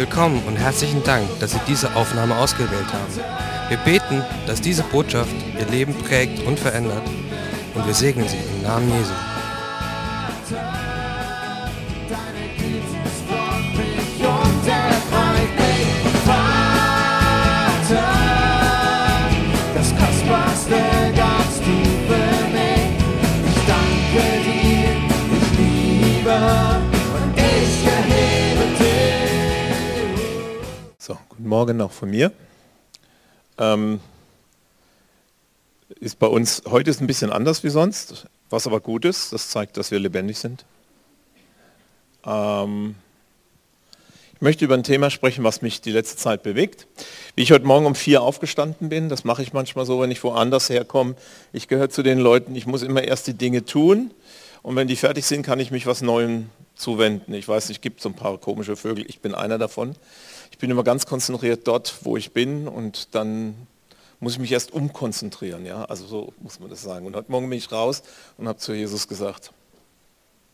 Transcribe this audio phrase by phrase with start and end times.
[0.00, 3.14] Willkommen und herzlichen Dank, dass Sie diese Aufnahme ausgewählt haben.
[3.68, 7.02] Wir beten, dass diese Botschaft Ihr Leben prägt und verändert
[7.74, 9.12] und wir segnen Sie im Namen Jesu.
[31.50, 32.30] Morgen auch von mir.
[33.58, 33.98] Ähm,
[35.98, 39.32] ist bei uns heute ist ein bisschen anders wie sonst, was aber gut ist.
[39.32, 40.64] Das zeigt, dass wir lebendig sind.
[42.24, 42.94] Ähm,
[44.34, 46.86] ich möchte über ein Thema sprechen, was mich die letzte Zeit bewegt.
[47.34, 50.22] Wie ich heute Morgen um vier aufgestanden bin, das mache ich manchmal so, wenn ich
[50.22, 51.16] woanders herkomme.
[51.52, 54.12] Ich gehöre zu den Leuten, ich muss immer erst die Dinge tun
[54.62, 57.34] und wenn die fertig sind, kann ich mich was Neuem zuwenden.
[57.34, 59.96] Ich weiß, es gibt so ein paar komische Vögel, ich bin einer davon.
[60.60, 63.66] Bin immer ganz konzentriert dort, wo ich bin und dann
[64.20, 65.64] muss ich mich erst umkonzentrieren.
[65.64, 65.86] Ja?
[65.86, 67.06] Also so muss man das sagen.
[67.06, 68.02] Und heute Morgen bin ich raus
[68.36, 69.52] und habe zu Jesus gesagt,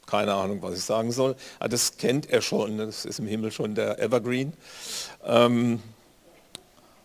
[0.06, 1.34] keine Ahnung, was ich sagen soll.
[1.58, 4.52] Aber das kennt er schon, das ist im Himmel schon der Evergreen.
[5.24, 5.82] Ähm,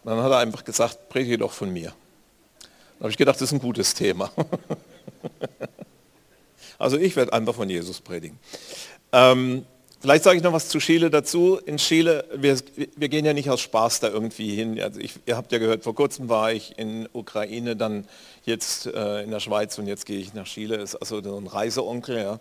[0.04, 1.94] dann hat er einfach gesagt, predige doch von mir.
[3.00, 4.32] Da habe ich gedacht, das ist ein gutes Thema.
[6.78, 8.38] also ich werde einfach von Jesus predigen.
[9.12, 9.66] Ähm,
[10.02, 11.60] vielleicht sage ich noch was zu Chile dazu.
[11.66, 12.58] In Chile, wir,
[12.96, 14.82] wir gehen ja nicht aus Spaß da irgendwie hin.
[14.82, 18.06] Also ich, ihr habt ja gehört, vor kurzem war ich in Ukraine, dann
[18.44, 20.76] jetzt äh, in der Schweiz und jetzt gehe ich nach Chile.
[20.78, 22.18] Ist also so ein Reiseonkel.
[22.18, 22.40] Ja.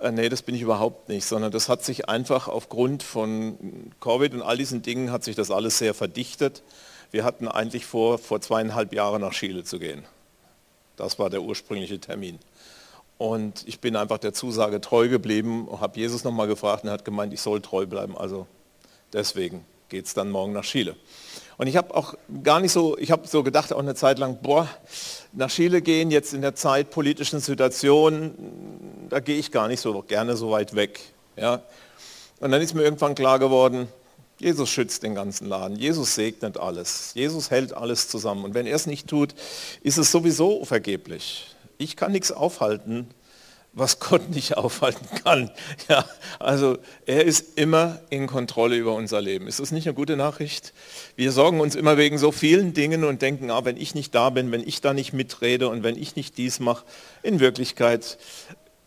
[0.00, 4.34] Äh, nee, das bin ich überhaupt nicht, sondern das hat sich einfach aufgrund von Covid
[4.34, 6.62] und all diesen Dingen hat sich das alles sehr verdichtet.
[7.10, 10.04] Wir hatten eigentlich vor, vor zweieinhalb Jahren nach Chile zu gehen.
[10.96, 12.38] Das war der ursprüngliche Termin.
[13.16, 17.04] Und ich bin einfach der Zusage treu geblieben, habe Jesus nochmal gefragt und er hat
[17.04, 18.16] gemeint, ich soll treu bleiben.
[18.16, 18.46] Also
[19.12, 20.96] deswegen geht es dann morgen nach Chile.
[21.56, 24.38] Und ich habe auch gar nicht so, ich habe so gedacht auch eine Zeit lang,
[24.42, 24.68] boah,
[25.32, 28.34] nach Chile gehen jetzt in der Zeit politischen Situation,
[29.08, 31.00] da gehe ich gar nicht so gerne so weit weg.
[31.36, 31.62] Ja.
[32.40, 33.86] Und dann ist mir irgendwann klar geworden,
[34.38, 38.44] Jesus schützt den ganzen Laden, Jesus segnet alles, Jesus hält alles zusammen.
[38.44, 39.32] Und wenn er es nicht tut,
[39.82, 41.53] ist es sowieso vergeblich.
[41.78, 43.08] Ich kann nichts aufhalten,
[43.72, 45.50] was Gott nicht aufhalten kann.
[45.88, 46.04] Ja,
[46.38, 49.46] also er ist immer in Kontrolle über unser Leben.
[49.46, 50.72] Ist das nicht eine gute Nachricht?
[51.16, 54.30] Wir sorgen uns immer wegen so vielen Dingen und denken, ah, wenn ich nicht da
[54.30, 56.84] bin, wenn ich da nicht mitrede und wenn ich nicht dies mache,
[57.22, 58.18] in Wirklichkeit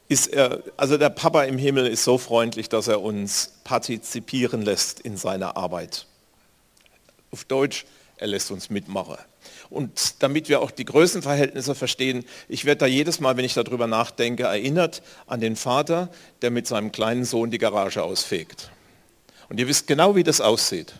[0.09, 5.01] ist er, also der Papa im Himmel ist so freundlich, dass er uns partizipieren lässt
[5.01, 6.05] in seiner Arbeit.
[7.31, 7.85] Auf Deutsch,
[8.17, 9.17] er lässt uns mitmachen.
[9.69, 13.88] Und damit wir auch die Größenverhältnisse verstehen, ich werde da jedes Mal, wenn ich darüber
[13.88, 16.09] nachdenke, erinnert an den Vater,
[16.41, 18.72] der mit seinem kleinen Sohn die Garage ausfegt.
[19.50, 20.94] Und ihr wisst genau, wie das aussieht.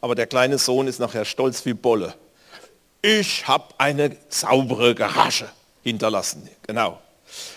[0.00, 2.14] Aber der kleine Sohn ist nachher stolz wie Bolle.
[3.02, 5.48] Ich habe eine saubere Garage
[5.82, 6.48] hinterlassen.
[6.66, 7.00] Genau.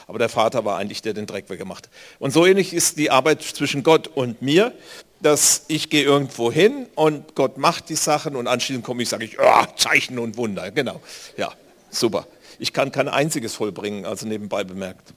[0.07, 1.87] Aber der Vater war eigentlich der, den Dreck weggemacht.
[1.87, 1.93] hat.
[2.19, 4.73] Und so ähnlich ist die Arbeit zwischen Gott und mir,
[5.21, 9.25] dass ich gehe irgendwo hin und Gott macht die Sachen und anschließend komme ich, sage
[9.25, 10.71] ich, oh, Zeichen und Wunder.
[10.71, 11.01] Genau.
[11.37, 11.51] Ja,
[11.89, 12.27] super.
[12.57, 15.13] Ich kann kein einziges vollbringen, also nebenbei bemerkt.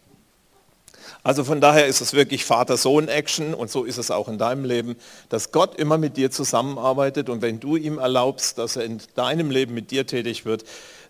[1.24, 4.96] Also von daher ist es wirklich Vater-Sohn-Action und so ist es auch in deinem Leben,
[5.28, 9.50] dass Gott immer mit dir zusammenarbeitet und wenn du ihm erlaubst, dass er in deinem
[9.50, 10.64] Leben mit dir tätig wird,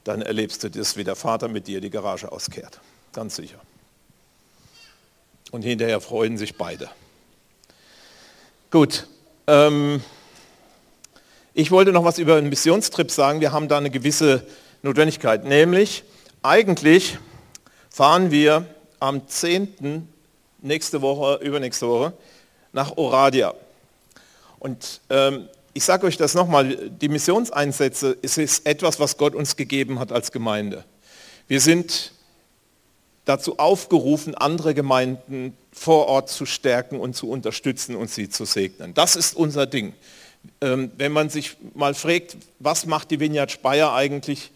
[0.05, 2.81] dann erlebst du das, wie der Vater mit dir die Garage auskehrt.
[3.13, 3.61] Ganz sicher.
[5.51, 6.89] Und hinterher freuen sich beide.
[8.71, 9.07] Gut.
[9.47, 10.03] Ähm,
[11.53, 13.41] ich wollte noch was über einen Missionstrip sagen.
[13.41, 14.47] Wir haben da eine gewisse
[14.81, 15.45] Notwendigkeit.
[15.45, 16.05] Nämlich,
[16.43, 17.19] eigentlich
[17.91, 18.65] fahren wir
[18.99, 20.09] am 10.
[20.63, 22.15] nächste Woche, übernächste Woche,
[22.73, 23.53] nach Oradia.
[24.59, 29.57] Und ähm, ich sage euch das nochmal, die Missionseinsätze es ist etwas, was Gott uns
[29.57, 30.85] gegeben hat als Gemeinde.
[31.49, 32.13] Wir sind
[33.25, 38.95] dazu aufgerufen, andere Gemeinden vor Ort zu stärken und zu unterstützen und sie zu segnen.
[38.95, 39.95] Das ist unser Ding.
[40.61, 44.51] Ähm, wenn man sich mal fragt, was macht die Vineyard Speyer eigentlich?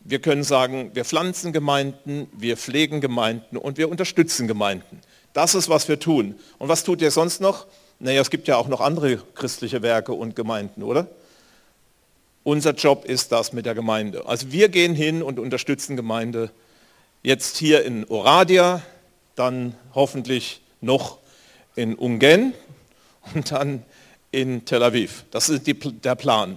[0.00, 5.00] Wir können sagen, wir pflanzen Gemeinden, wir pflegen Gemeinden und wir unterstützen Gemeinden.
[5.32, 6.36] Das ist, was wir tun.
[6.58, 7.66] Und was tut ihr sonst noch?
[7.98, 11.08] Naja, es gibt ja auch noch andere christliche Werke und Gemeinden, oder?
[12.44, 14.26] Unser Job ist das mit der Gemeinde.
[14.26, 16.50] Also wir gehen hin und unterstützen Gemeinde
[17.26, 18.82] jetzt hier in Oradia,
[19.34, 21.18] dann hoffentlich noch
[21.74, 22.54] in Ungen
[23.34, 23.82] und dann
[24.30, 25.24] in Tel Aviv.
[25.32, 26.56] Das ist die, der Plan.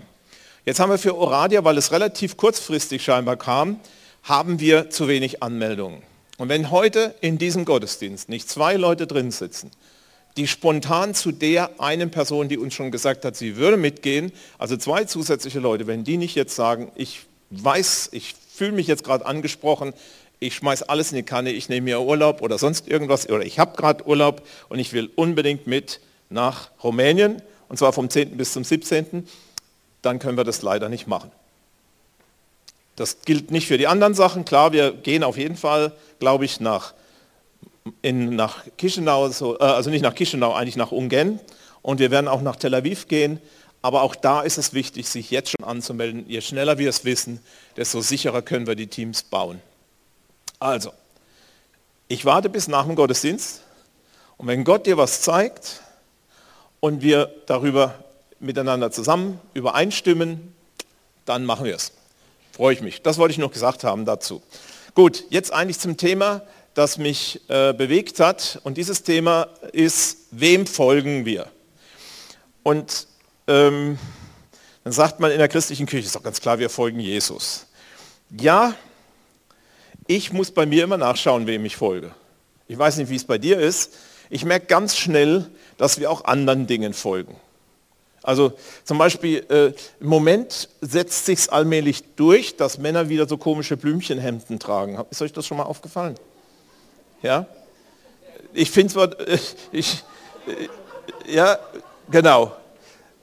[0.66, 3.80] Jetzt haben wir für Oradia, weil es relativ kurzfristig scheinbar kam,
[4.22, 6.04] haben wir zu wenig Anmeldungen.
[6.38, 9.72] Und wenn heute in diesem Gottesdienst nicht zwei Leute drin sitzen,
[10.38, 14.78] die spontan zu der einen Person, die uns schon gesagt hat, sie würde mitgehen, also
[14.78, 19.26] zwei zusätzliche Leute, wenn die nicht jetzt sagen, ich weiß, ich fühle mich jetzt gerade
[19.26, 19.94] angesprochen,
[20.40, 23.60] ich schmeiß alles in die Kanne, ich nehme mir Urlaub oder sonst irgendwas oder ich
[23.60, 26.00] habe gerade Urlaub und ich will unbedingt mit
[26.30, 28.36] nach Rumänien und zwar vom 10.
[28.38, 29.28] bis zum 17.,
[30.02, 31.32] dann können wir das leider nicht machen.
[32.96, 34.44] Das gilt nicht für die anderen Sachen.
[34.44, 36.94] Klar, wir gehen auf jeden Fall, glaube ich, nach,
[38.02, 41.40] in, nach Chisinau, so, äh, also nicht nach Chisinau, eigentlich nach Ungen.
[41.82, 43.40] Und wir werden auch nach Tel Aviv gehen.
[43.82, 46.26] Aber auch da ist es wichtig, sich jetzt schon anzumelden.
[46.28, 47.40] Je schneller wir es wissen,
[47.78, 49.62] desto sicherer können wir die Teams bauen.
[50.60, 50.92] Also,
[52.10, 53.62] ich warte bis nach dem Gottesdienst.
[54.38, 55.82] Und wenn Gott dir was zeigt
[56.80, 57.96] und wir darüber
[58.40, 60.54] miteinander zusammen übereinstimmen,
[61.26, 61.92] dann machen wir es.
[62.52, 63.02] Freue ich mich.
[63.02, 64.42] Das wollte ich noch gesagt haben dazu.
[64.96, 66.42] Gut, jetzt eigentlich zum Thema,
[66.74, 68.60] das mich äh, bewegt hat.
[68.64, 71.48] Und dieses Thema ist, wem folgen wir?
[72.64, 73.08] Und
[73.48, 73.98] ähm,
[74.84, 77.68] dann sagt man in der christlichen Kirche, ist doch ganz klar, wir folgen Jesus.
[78.30, 78.74] Ja,
[80.10, 82.10] ich muss bei mir immer nachschauen, wem ich folge.
[82.68, 83.94] Ich weiß nicht, wie es bei dir ist.
[84.32, 85.48] Ich merke ganz schnell,
[85.78, 87.36] dass wir auch anderen Dingen folgen.
[88.24, 88.54] Also
[88.86, 89.68] zum Beispiel äh,
[90.00, 95.00] im Moment setzt sich allmählich durch, dass Männer wieder so komische Blümchenhemden tragen.
[95.12, 96.16] Ist euch das schon mal aufgefallen?
[97.22, 97.46] Ja?
[98.52, 99.38] Ich finde zwar, äh,
[99.72, 100.04] ich,
[100.48, 101.60] äh, ja,
[102.10, 102.56] genau.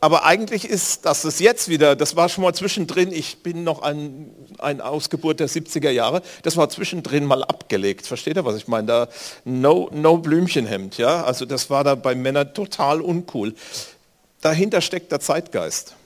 [0.06, 3.82] Aber eigentlich ist das es jetzt wieder, das war schon mal zwischendrin, ich bin noch
[3.82, 8.06] ein, ein Ausgeburt der 70er Jahre, das war zwischendrin mal abgelegt.
[8.06, 8.87] Versteht ihr, was ich meine?
[8.87, 9.08] Da
[9.44, 11.25] no, no Blümchenhemd, ja?
[11.25, 13.55] Also das war da bei Männern total uncool
[14.47, 15.97] dahinter steckt der Zeitgeist.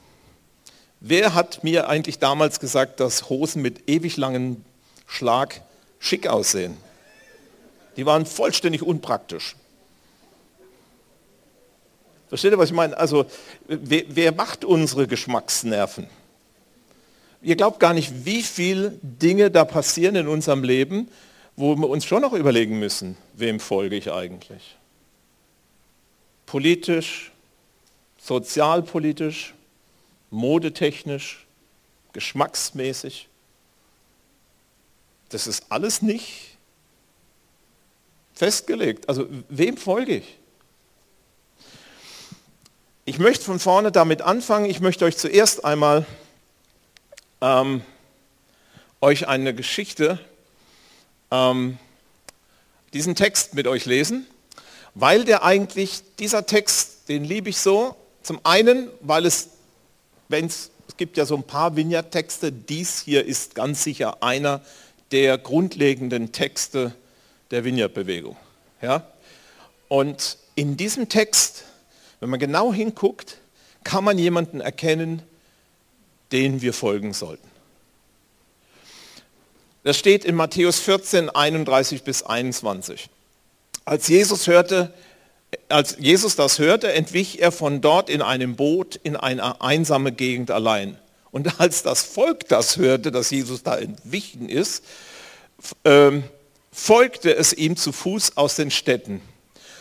[1.00, 4.64] Wer hat mir eigentlich damals gesagt, dass Hosen mit ewig langem
[5.06, 5.60] Schlag
[5.98, 6.78] schick aussehen?
[7.98, 9.56] Die waren vollständig unpraktisch.
[12.30, 12.96] Versteht ihr, was ich meine?
[12.96, 13.26] Also,
[13.66, 16.06] wer, wer macht unsere Geschmacksnerven?
[17.42, 21.08] Ihr glaubt gar nicht, wie viele Dinge da passieren in unserem Leben,
[21.56, 24.76] wo wir uns schon noch überlegen müssen, wem folge ich eigentlich?
[26.46, 27.32] Politisch,
[28.18, 29.54] sozialpolitisch,
[30.30, 31.46] modetechnisch,
[32.12, 33.26] geschmacksmäßig.
[35.30, 36.56] Das ist alles nicht
[38.34, 39.08] festgelegt.
[39.08, 40.39] Also wem folge ich?
[43.10, 44.70] Ich möchte von vorne damit anfangen.
[44.70, 46.06] Ich möchte euch zuerst einmal
[47.40, 47.82] ähm,
[49.00, 50.20] euch eine Geschichte,
[51.32, 51.76] ähm,
[52.92, 54.28] diesen Text mit euch lesen,
[54.94, 59.48] weil der eigentlich, dieser Text, den liebe ich so, zum einen, weil es,
[60.28, 64.60] wenn es, es gibt ja so ein paar Vignette-Texte, dies hier ist ganz sicher einer
[65.10, 66.94] der grundlegenden Texte
[67.50, 68.36] der Vignette-Bewegung.
[68.80, 69.04] Ja?
[69.88, 71.64] Und in diesem Text,
[72.20, 73.38] wenn man genau hinguckt,
[73.82, 75.22] kann man jemanden erkennen,
[76.32, 77.48] den wir folgen sollten.
[79.82, 83.08] Das steht in Matthäus 14, 31 bis 21.
[83.86, 84.92] Als Jesus hörte,
[85.68, 90.50] als Jesus das hörte, entwich er von dort in einem Boot in eine einsame Gegend
[90.50, 90.98] allein.
[91.30, 94.84] Und als das Volk das hörte, dass Jesus da entwichen ist,
[95.84, 96.24] ähm,
[96.70, 99.22] folgte es ihm zu Fuß aus den Städten.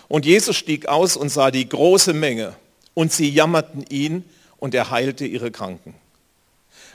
[0.10, 2.56] Und Jesus stieg aus und sah die große Menge.
[2.94, 4.26] Und sie jammerten ihn
[4.58, 5.94] und er heilte ihre Kranken.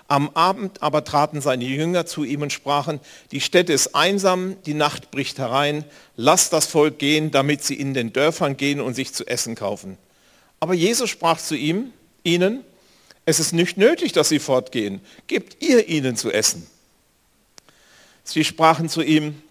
[0.06, 4.74] Am Abend aber traten seine Jünger zu ihm und sprachen, die Stätte ist einsam, die
[4.74, 5.84] Nacht bricht herein,
[6.16, 9.96] lasst das Volk gehen, damit sie in den Dörfern gehen und sich zu essen kaufen.
[10.60, 11.90] Aber Jesus sprach zu ihm,
[12.22, 12.64] ihnen,
[13.24, 16.66] es ist nicht nötig, dass sie fortgehen, gebt ihr ihnen zu essen.
[18.24, 19.42] Sie sprachen zu ihm,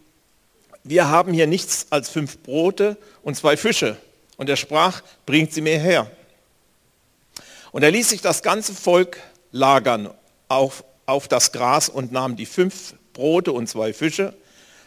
[0.83, 3.97] wir haben hier nichts als fünf Brote und zwei Fische.
[4.37, 6.09] Und er sprach, bringt sie mir her.
[7.71, 9.19] Und er ließ sich das ganze Volk
[9.51, 10.09] lagern
[10.47, 14.33] auf, auf das Gras und nahm die fünf Brote und zwei Fische,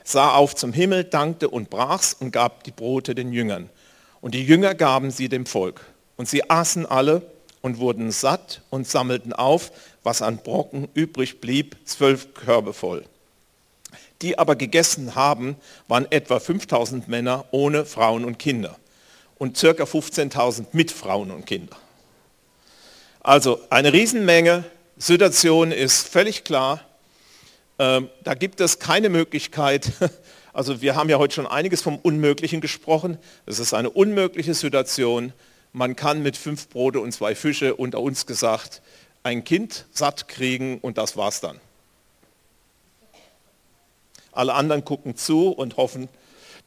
[0.05, 3.71] sah auf zum Himmel, dankte und brach's und gab die Brote den Jüngern.
[4.21, 5.81] Und die Jünger gaben sie dem Volk.
[6.17, 7.23] Und sie aßen alle
[7.61, 9.73] und wurden satt und sammelten auf,
[10.03, 13.05] was an Brocken übrig blieb, zwölf Körbe voll.
[14.23, 15.57] Die aber gegessen haben,
[15.89, 18.77] waren etwa 5000 Männer ohne Frauen und Kinder
[19.39, 21.79] und circa 15.000 mit Frauen und Kindern.
[23.21, 24.65] Also eine Riesenmenge
[24.97, 26.81] Situation ist völlig klar.
[27.79, 29.93] Ähm, da gibt es keine Möglichkeit,
[30.53, 33.19] also wir haben ja heute schon einiges vom Unmöglichen gesprochen.
[33.45, 35.35] Es ist eine unmögliche Situation.
[35.73, 38.81] Man kann mit fünf Brote und zwei Fische unter uns gesagt
[39.23, 41.61] ein Kind satt kriegen und das war's dann.
[44.37, 46.09] Alle anderen gucken zu und hoffen,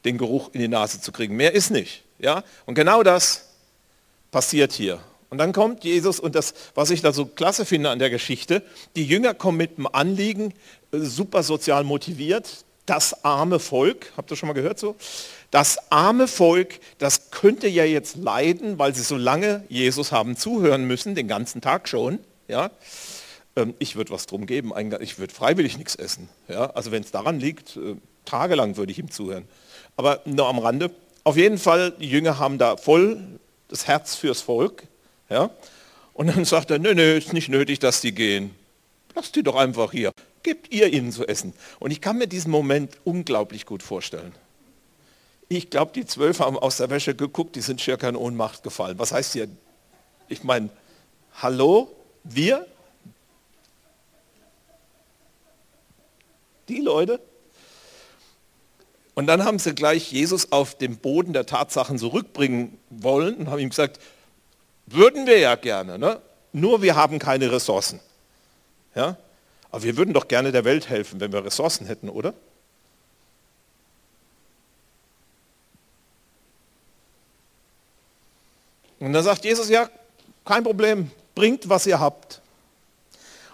[0.04, 1.36] den Geruch in die Nase zu kriegen.
[1.36, 2.04] Mehr ist nicht.
[2.18, 2.42] Ja?
[2.66, 3.48] Und genau das
[4.30, 5.00] passiert hier.
[5.30, 8.62] Und dann kommt Jesus und das, was ich da so klasse finde an der Geschichte,
[8.96, 10.52] die Jünger kommen mit einem Anliegen,
[10.92, 14.96] äh, super sozial motiviert, das arme Volk, habt ihr schon mal gehört so?
[15.52, 20.84] Das arme Volk, das könnte ja jetzt leiden, weil sie so lange Jesus haben zuhören
[20.84, 22.18] müssen, den ganzen Tag schon.
[22.48, 22.70] Ja?
[23.60, 26.28] Ähm, ich würde was drum geben, ich würde freiwillig nichts essen.
[26.48, 26.70] Ja?
[26.70, 29.44] Also wenn es daran liegt, äh, tagelang würde ich ihm zuhören.
[29.96, 30.90] Aber nur am Rande.
[31.24, 33.20] Auf jeden Fall, die Jünger haben da voll
[33.68, 34.84] das Herz fürs Volk.
[35.28, 35.50] Ja?
[36.14, 38.54] Und dann sagt er, nö, nö, ist nicht nötig, dass die gehen.
[39.14, 40.12] Lasst die doch einfach hier.
[40.42, 41.52] Gebt ihr ihnen zu essen.
[41.78, 44.34] Und ich kann mir diesen Moment unglaublich gut vorstellen.
[45.48, 48.98] Ich glaube, die zwölf haben aus der Wäsche geguckt, die sind schier in Ohnmacht gefallen.
[48.98, 49.48] Was heißt hier?
[50.28, 50.70] Ich meine,
[51.34, 51.90] hallo,
[52.22, 52.66] wir?
[56.70, 57.20] Die Leute?
[59.14, 63.58] Und dann haben sie gleich Jesus auf den Boden der Tatsachen zurückbringen wollen und haben
[63.58, 64.00] ihm gesagt,
[64.86, 66.20] würden wir ja gerne, ne?
[66.52, 67.98] nur wir haben keine Ressourcen.
[68.94, 69.16] Ja?
[69.72, 72.34] Aber wir würden doch gerne der Welt helfen, wenn wir Ressourcen hätten, oder?
[79.00, 79.90] Und dann sagt Jesus, ja,
[80.44, 82.40] kein Problem, bringt, was ihr habt.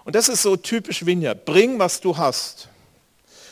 [0.04, 1.46] Und das ist so typisch Vineyard.
[1.46, 2.68] Bring, was du hast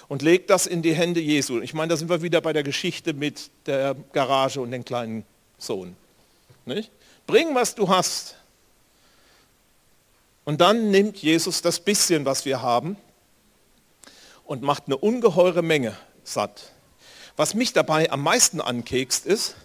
[0.08, 1.60] und leg das in die Hände Jesu.
[1.60, 5.24] Ich meine, da sind wir wieder bei der Geschichte mit der Garage und dem kleinen
[5.58, 5.96] Sohn.
[6.66, 6.90] Nicht?
[7.26, 8.36] Bring, was du hast.
[10.44, 12.96] Und dann nimmt Jesus das bisschen, was wir haben,
[14.44, 16.72] und macht eine ungeheure Menge satt.
[17.36, 19.56] Was mich dabei am meisten ankekst ist,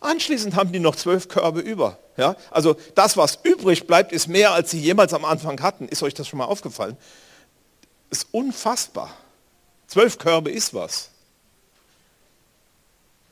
[0.00, 1.98] anschließend haben die noch zwölf Körbe über.
[2.18, 2.36] Ja?
[2.50, 5.88] Also das, was übrig bleibt, ist mehr, als sie jemals am Anfang hatten.
[5.88, 6.98] Ist euch das schon mal aufgefallen?
[8.10, 9.10] Ist unfassbar.
[9.86, 11.10] Zwölf Körbe ist was.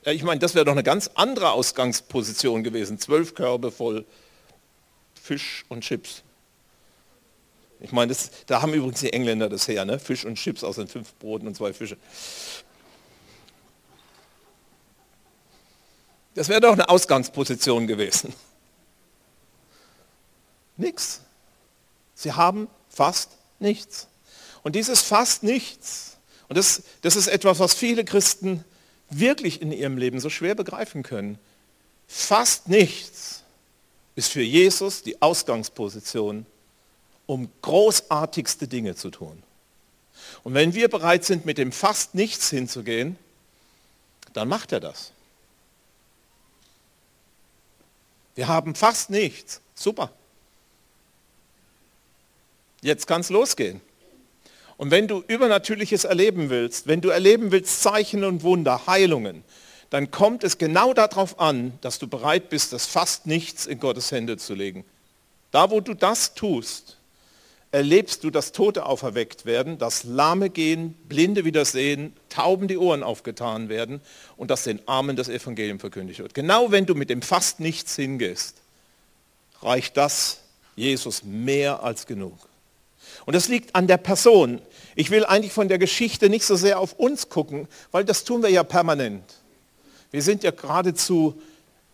[0.03, 2.99] Ich meine, das wäre doch eine ganz andere Ausgangsposition gewesen.
[2.99, 4.05] Zwölf Körbe voll
[5.19, 6.21] Fisch und Chips.
[7.79, 9.99] Ich meine, das, da haben übrigens die Engländer das her, ne?
[9.99, 11.97] Fisch und Chips aus den fünf Broten und zwei Fische.
[16.35, 18.33] Das wäre doch eine Ausgangsposition gewesen.
[20.77, 21.21] Nichts.
[22.13, 24.07] Sie haben fast nichts.
[24.63, 26.14] Und dieses fast nichts,
[26.47, 28.63] und das, das ist etwas, was viele Christen
[29.09, 31.39] wirklich in ihrem Leben so schwer begreifen können.
[32.07, 33.43] Fast nichts
[34.15, 36.45] ist für Jesus die Ausgangsposition
[37.25, 39.41] um großartigste Dinge zu tun.
[40.43, 43.17] Und wenn wir bereit sind, mit dem fast nichts hinzugehen,
[44.33, 45.11] dann macht er das.
[48.35, 49.61] Wir haben fast nichts.
[49.73, 50.11] Super.
[52.81, 53.81] Jetzt kann es losgehen.
[54.77, 59.43] Und wenn du Übernatürliches erleben willst, wenn du erleben willst Zeichen und Wunder, Heilungen,
[59.89, 64.11] dann kommt es genau darauf an, dass du bereit bist, das fast nichts in Gottes
[64.11, 64.83] Hände zu legen.
[65.51, 66.97] Da, wo du das tust,
[67.71, 73.03] erlebst du, dass Tote auferweckt werden, dass Lahme gehen, Blinde wieder sehen, Tauben die Ohren
[73.03, 74.01] aufgetan werden
[74.35, 76.33] und dass den Armen das Evangelium verkündigt wird.
[76.33, 78.57] Genau wenn du mit dem fast nichts hingehst,
[79.61, 80.41] reicht das
[80.75, 82.37] Jesus mehr als genug.
[83.25, 84.61] Und das liegt an der Person.
[84.95, 88.43] Ich will eigentlich von der Geschichte nicht so sehr auf uns gucken, weil das tun
[88.43, 89.23] wir ja permanent.
[90.11, 91.41] Wir sind ja geradezu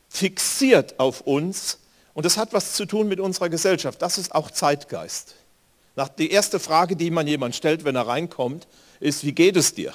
[0.10, 1.80] fixiert auf uns
[2.14, 4.02] und das hat was zu tun mit unserer Gesellschaft.
[4.02, 5.36] Das ist auch Zeitgeist.
[6.18, 8.68] Die erste Frage, die man jemand stellt, wenn er reinkommt,
[9.00, 9.94] ist, wie geht es dir?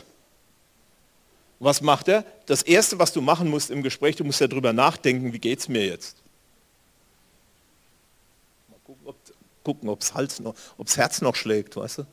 [1.58, 2.24] Was macht er?
[2.46, 5.60] Das Erste, was du machen musst im Gespräch, du musst ja darüber nachdenken, wie geht
[5.60, 6.16] es mir jetzt?
[8.68, 9.14] Mal
[9.66, 12.06] gucken, ob das Herz noch schlägt, weißt du?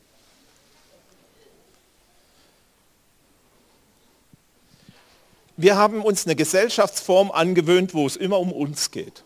[5.56, 9.24] Wir haben uns eine Gesellschaftsform angewöhnt, wo es immer um uns geht.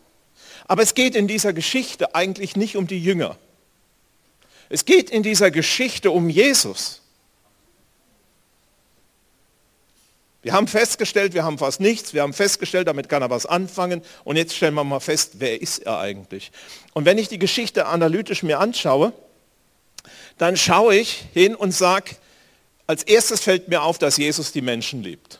[0.67, 3.37] Aber es geht in dieser Geschichte eigentlich nicht um die Jünger.
[4.67, 7.01] Es geht in dieser Geschichte um Jesus.
[10.43, 14.01] Wir haben festgestellt, wir haben fast nichts, wir haben festgestellt, damit kann er was anfangen
[14.23, 16.51] und jetzt stellen wir mal fest, wer ist er eigentlich?
[16.93, 19.13] Und wenn ich die Geschichte analytisch mir anschaue,
[20.37, 22.15] dann schaue ich hin und sage,
[22.85, 25.39] als erstes fällt mir auf, dass Jesus die Menschen liebt.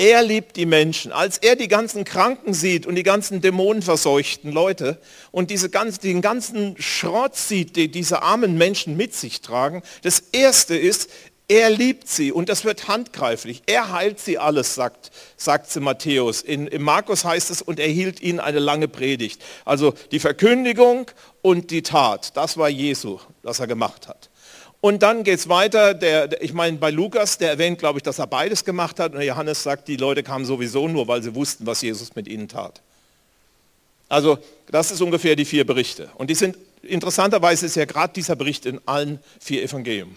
[0.00, 1.10] Er liebt die Menschen.
[1.10, 5.00] Als er die ganzen Kranken sieht und die ganzen dämonenverseuchten Leute
[5.32, 10.20] und diese ganz, den ganzen Schrott sieht, den diese armen Menschen mit sich tragen, das
[10.30, 11.10] Erste ist,
[11.48, 13.62] er liebt sie und das wird handgreiflich.
[13.64, 16.42] Er heilt sie alles, sagt, sagt sie Matthäus.
[16.42, 19.42] In, in Markus heißt es, und er hielt ihnen eine lange Predigt.
[19.64, 24.28] Also die Verkündigung und die Tat, das war Jesu, was er gemacht hat.
[24.82, 28.02] Und dann geht es weiter, der, der, ich meine bei Lukas, der erwähnt, glaube ich,
[28.02, 29.14] dass er beides gemacht hat.
[29.14, 32.46] Und Johannes sagt, die Leute kamen sowieso nur, weil sie wussten, was Jesus mit ihnen
[32.46, 32.82] tat.
[34.08, 34.38] Also
[34.70, 36.10] das ist ungefähr die vier Berichte.
[36.14, 40.16] Und die sind, interessanterweise ist ja gerade dieser Bericht in allen vier Evangelien.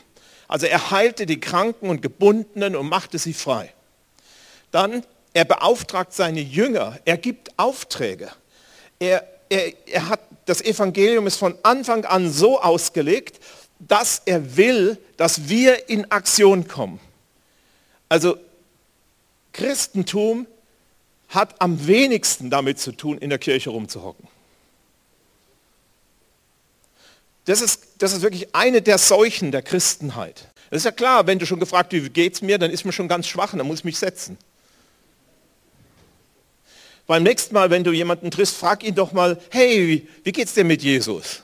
[0.52, 3.74] Also er heilte die Kranken und Gebundenen und machte sie frei.
[4.72, 8.30] Dann, er beauftragt seine Jünger, er gibt Aufträge.
[9.00, 13.40] Er, er, er hat, das Evangelium ist von Anfang an so ausgelegt,
[13.80, 17.00] dass er will, dass wir in Aktion kommen.
[18.10, 18.36] Also
[19.54, 20.48] Christentum
[21.30, 24.28] hat am wenigsten damit zu tun, in der Kirche rumzuhocken.
[27.46, 30.48] Das ist, das ist wirklich eine der Seuchen der Christenheit.
[30.70, 32.94] Das ist ja klar, wenn du schon gefragt wie geht es mir, dann ist mir
[32.94, 34.38] schon ganz schwach und dann muss ich mich setzen.
[37.08, 40.64] Beim nächsten Mal, wenn du jemanden triffst, frag ihn doch mal, hey, wie geht's dir
[40.64, 41.42] mit Jesus?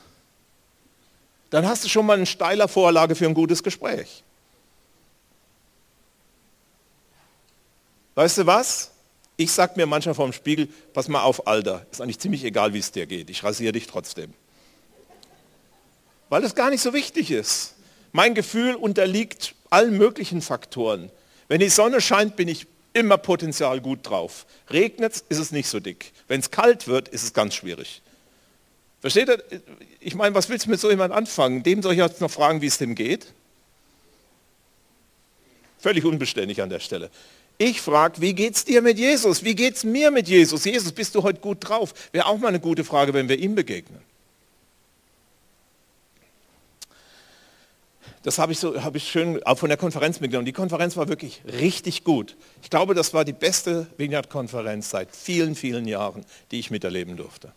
[1.50, 4.22] Dann hast du schon mal eine steiler Vorlage für ein gutes Gespräch.
[8.14, 8.90] Weißt du was?
[9.36, 12.78] Ich sag mir manchmal vorm Spiegel, pass mal auf, Alter, ist eigentlich ziemlich egal, wie
[12.78, 13.30] es dir geht.
[13.30, 14.34] Ich rasiere dich trotzdem.
[16.28, 17.74] Weil das gar nicht so wichtig ist.
[18.12, 21.10] Mein Gefühl unterliegt allen möglichen Faktoren.
[21.48, 24.46] Wenn die Sonne scheint, bin ich immer potenziell gut drauf.
[24.70, 26.12] Regnet es, ist es nicht so dick.
[26.26, 28.02] Wenn es kalt wird, ist es ganz schwierig.
[29.00, 29.42] Versteht ihr?
[30.00, 31.62] Ich meine, was willst du mit so jemandem anfangen?
[31.62, 33.26] Dem soll ich jetzt noch fragen, wie es dem geht?
[35.78, 37.10] Völlig unbeständig an der Stelle.
[37.56, 39.44] Ich frage, wie geht es dir mit Jesus?
[39.44, 40.64] Wie geht es mir mit Jesus?
[40.64, 41.92] Jesus, bist du heute gut drauf?
[42.12, 44.00] Wäre auch mal eine gute Frage, wenn wir ihm begegnen.
[48.22, 50.46] Das habe ich, so, habe ich schön auch von der Konferenz mitgenommen.
[50.46, 52.36] Die Konferenz war wirklich richtig gut.
[52.62, 57.52] Ich glaube, das war die beste Vineyard-Konferenz seit vielen, vielen Jahren, die ich miterleben durfte.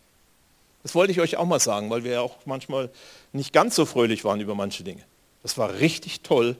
[0.82, 2.90] Das wollte ich euch auch mal sagen, weil wir ja auch manchmal
[3.32, 5.02] nicht ganz so fröhlich waren über manche Dinge.
[5.42, 6.56] Das war richtig toll.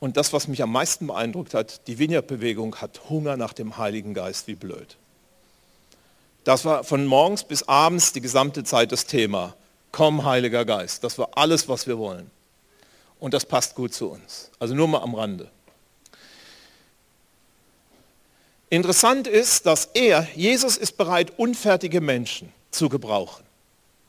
[0.00, 4.14] Und das, was mich am meisten beeindruckt hat, die Vineyard-Bewegung hat Hunger nach dem Heiligen
[4.14, 4.96] Geist wie blöd.
[6.44, 9.54] Das war von morgens bis abends die gesamte Zeit das Thema.
[9.92, 11.02] Komm, Heiliger Geist.
[11.04, 12.30] Das war alles, was wir wollen.
[13.24, 14.50] Und das passt gut zu uns.
[14.58, 15.50] Also nur mal am Rande.
[18.68, 23.42] Interessant ist, dass er, Jesus ist bereit, unfertige Menschen zu gebrauchen.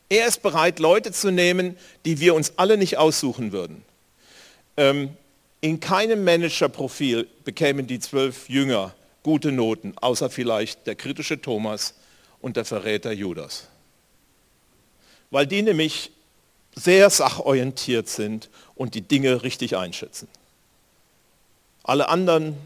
[0.10, 3.86] Er ist bereit, Leute zu nehmen, die wir uns alle nicht aussuchen würden.
[4.75, 5.15] Ähm,
[5.62, 11.93] in keinem Managerprofil bekämen die zwölf Jünger gute Noten, außer vielleicht der kritische Thomas
[12.41, 13.69] und der Verräter Judas.
[15.32, 16.12] Weil die nämlich
[16.75, 20.28] sehr sachorientiert sind und die Dinge richtig einschätzen.
[21.84, 22.58] Alle anderen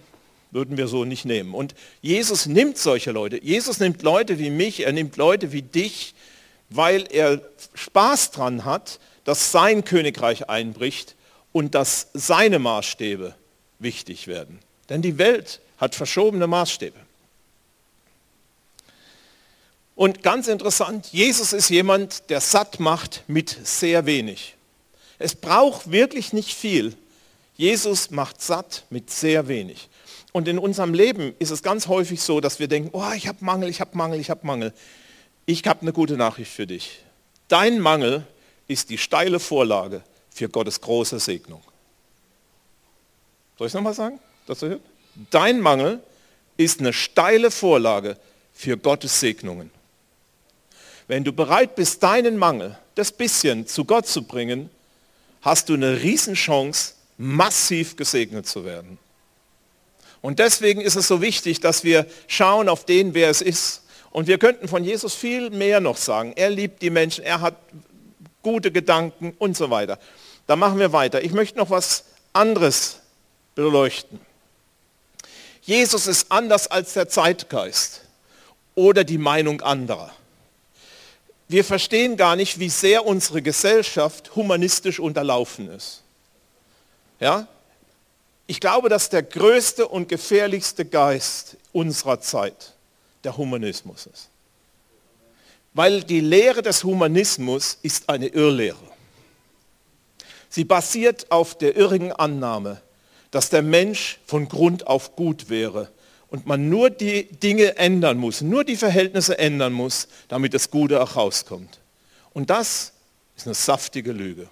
[0.52, 1.54] würden wir so nicht nehmen.
[1.54, 3.44] Und Jesus nimmt solche Leute.
[3.44, 6.16] Jesus nimmt Leute wie mich, er nimmt Leute wie dich,
[6.70, 7.42] weil er
[7.74, 11.16] Spaß dran hat, dass sein Königreich einbricht
[11.52, 13.36] und dass seine Maßstäbe
[13.80, 14.60] wichtig werden.
[14.90, 16.98] Denn die Welt hat verschobene Maßstäbe.
[19.96, 24.56] Und ganz interessant, Jesus ist jemand, der satt macht mit sehr wenig.
[25.20, 26.96] Es braucht wirklich nicht viel.
[27.56, 29.90] Jesus macht satt mit sehr wenig.
[30.32, 33.44] Und in unserem Leben ist es ganz häufig so, dass wir denken, oh, ich habe
[33.44, 34.74] Mangel, ich habe Mangel, ich habe Mangel.
[35.46, 37.02] Ich habe eine gute Nachricht für dich.
[37.48, 38.26] Dein Mangel
[38.68, 41.62] ist die steile Vorlage für Gottes große Segnung.
[43.58, 44.20] Soll ich es nochmal sagen?
[44.46, 44.80] Dass du
[45.32, 46.02] Dein Mangel
[46.56, 48.18] ist eine steile Vorlage
[48.54, 49.72] für Gottes Segnungen.
[51.08, 54.70] Wenn du bereit bist, deinen Mangel, das bisschen zu Gott zu bringen,
[55.42, 58.98] hast du eine Riesenchance, massiv gesegnet zu werden.
[60.22, 63.84] Und deswegen ist es so wichtig, dass wir schauen auf den, wer es ist.
[64.12, 66.34] Und wir könnten von Jesus viel mehr noch sagen.
[66.36, 67.56] Er liebt die Menschen, er hat
[68.42, 70.00] gute Gedanken und so weiter.
[70.48, 71.24] Da machen wir weiter.
[71.24, 73.00] Ich möchte noch was anderes
[73.56, 74.20] beleuchten.
[75.62, 78.02] Jesus ist anders als der Zeitgeist
[78.76, 80.12] oder die Meinung anderer
[81.50, 86.04] wir verstehen gar nicht, wie sehr unsere Gesellschaft humanistisch unterlaufen ist.
[87.20, 87.48] Ja?
[88.46, 92.74] Ich glaube, dass der größte und gefährlichste Geist unserer Zeit
[93.24, 94.30] der Humanismus ist.
[95.74, 98.78] Weil die Lehre des Humanismus ist eine Irrlehre.
[100.50, 102.80] Sie basiert auf der irrigen Annahme,
[103.32, 105.90] dass der Mensch von Grund auf gut wäre
[106.30, 111.02] und man nur die Dinge ändern muss, nur die Verhältnisse ändern muss, damit das Gute
[111.02, 111.80] auch rauskommt.
[112.34, 112.94] Und das
[113.36, 114.48] ist eine saftige Lüge.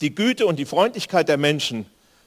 [0.00, 1.86] Die Güte und die Freundlichkeit der Menschen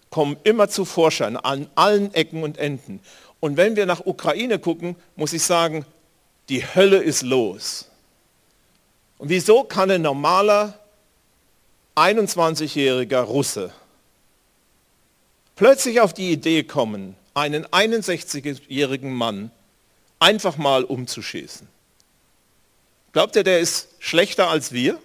[0.10, 3.00] kommen immer zu Vorschein an allen Ecken und Enden.
[3.40, 5.86] Und wenn wir nach Ukraine gucken, muss ich sagen,
[6.50, 7.88] die Hölle ist los.
[9.18, 10.78] Und wieso kann ein normaler
[11.96, 13.72] 21-jähriger Russe
[15.62, 19.52] plötzlich auf die Idee kommen, einen 61-jährigen Mann
[20.18, 21.68] einfach mal umzuschießen?
[23.12, 25.00] Glaubt ihr, der ist schlechter als wir?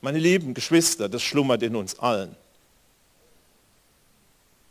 [0.00, 2.36] Meine lieben Geschwister, das schlummert in uns allen.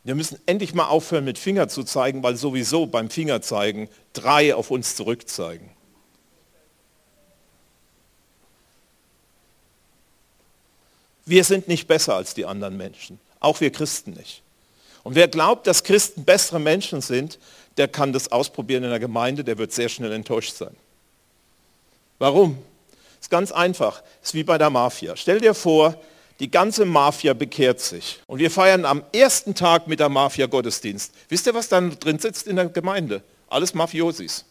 [0.04, 4.70] Wir müssen endlich mal aufhören, mit Finger zu zeigen, weil sowieso beim Fingerzeigen drei auf
[4.70, 5.68] uns zurückzeigen.
[11.26, 14.42] Wir sind nicht besser als die anderen Menschen, auch wir Christen nicht.
[15.02, 17.38] Und wer glaubt, dass Christen bessere Menschen sind,
[17.76, 20.76] der kann das ausprobieren in der Gemeinde, der wird sehr schnell enttäuscht sein.
[22.18, 22.58] Warum?
[23.20, 24.02] Ist ganz einfach.
[24.22, 25.16] Ist wie bei der Mafia.
[25.16, 25.98] Stell dir vor,
[26.40, 28.20] die ganze Mafia bekehrt sich.
[28.26, 31.12] Und wir feiern am ersten Tag mit der Mafia Gottesdienst.
[31.28, 33.22] Wisst ihr, was dann drin sitzt in der Gemeinde?
[33.48, 34.44] Alles Mafiosis.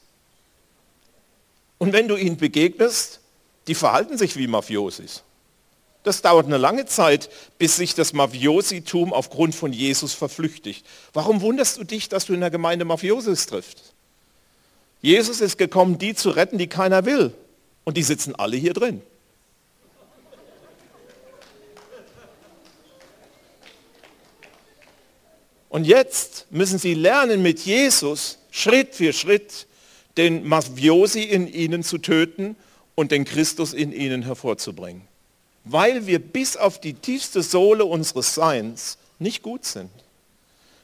[1.77, 3.21] Und wenn du ihnen begegnest,
[3.67, 5.23] die verhalten sich wie Mafiosis.
[6.09, 10.83] Das dauert eine lange Zeit, bis sich das Mafiositum aufgrund von Jesus verflüchtigt.
[11.13, 13.93] Warum wunderst du dich, dass du in der Gemeinde Mafiosis triffst?
[15.03, 17.31] Jesus ist gekommen, die zu retten, die keiner will.
[17.83, 19.03] Und die sitzen alle hier drin.
[25.69, 29.67] Und jetzt müssen sie lernen, mit Jesus Schritt für Schritt
[30.17, 32.55] den Mafiosi in ihnen zu töten
[32.95, 35.08] und den Christus in ihnen hervorzubringen.
[35.71, 39.91] Weil wir bis auf die tiefste Sohle unseres Seins nicht gut sind.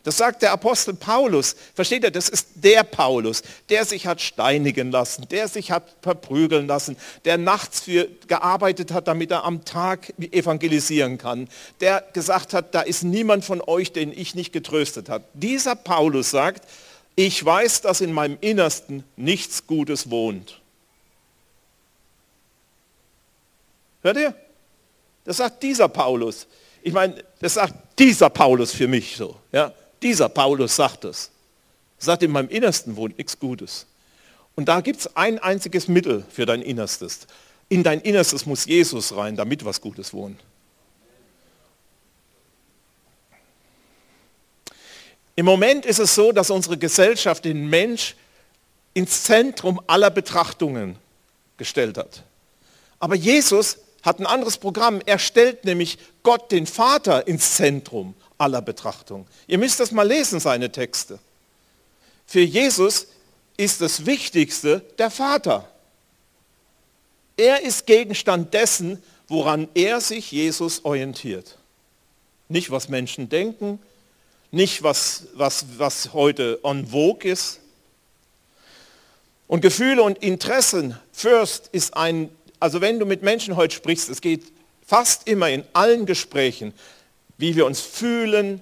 [0.06, 1.56] Das sagt der Apostel Paulus.
[1.74, 6.68] Versteht ihr, das ist der Paulus, der sich hat steinigen lassen, der sich hat verprügeln
[6.68, 6.96] lassen,
[7.26, 11.50] der nachts für gearbeitet hat, damit er am Tag evangelisieren kann,
[11.82, 15.24] der gesagt hat, da ist niemand von euch, den ich nicht getröstet hat.
[15.34, 16.70] Dieser Paulus sagt,
[17.16, 20.62] ich weiß, dass in meinem Innersten nichts Gutes wohnt.
[24.04, 24.36] Hört ihr?
[25.26, 26.48] Das sagt dieser Paulus.
[26.82, 29.36] Ich meine, das sagt dieser Paulus für mich so.
[29.52, 29.74] Ja?
[30.02, 31.32] Dieser Paulus sagt es.
[31.98, 33.88] Sagt, in meinem Innersten wohnt nichts Gutes.
[34.56, 37.28] Und da gibt es ein einziges Mittel für dein Innerstes.
[37.68, 40.40] In dein Innerstes muss Jesus rein, damit was Gutes wohnt.
[45.36, 48.16] Im Moment ist es so, dass unsere Gesellschaft den Mensch
[48.94, 50.98] ins Zentrum aller Betrachtungen
[51.58, 52.24] gestellt hat.
[53.00, 55.02] Aber Jesus hat ein anderes Programm.
[55.06, 59.26] Er stellt nämlich Gott, den Vater, ins Zentrum aller Betrachtung.
[59.48, 61.20] Ihr müsst das mal lesen, seine Texte.
[62.28, 63.08] Für Jesus
[63.58, 65.70] ist das Wichtigste der Vater.
[67.38, 71.58] Er ist Gegenstand dessen, woran er sich Jesus orientiert.
[72.48, 73.80] Nicht, was Menschen denken,
[74.52, 77.60] nicht, was, was, was heute en vogue ist.
[79.48, 82.30] Und Gefühle und Interessen, First, ist ein,
[82.66, 84.44] also wenn du mit Menschen heute sprichst, es geht
[84.86, 86.74] fast immer in allen Gesprächen
[87.38, 88.62] wie wir uns fühlen,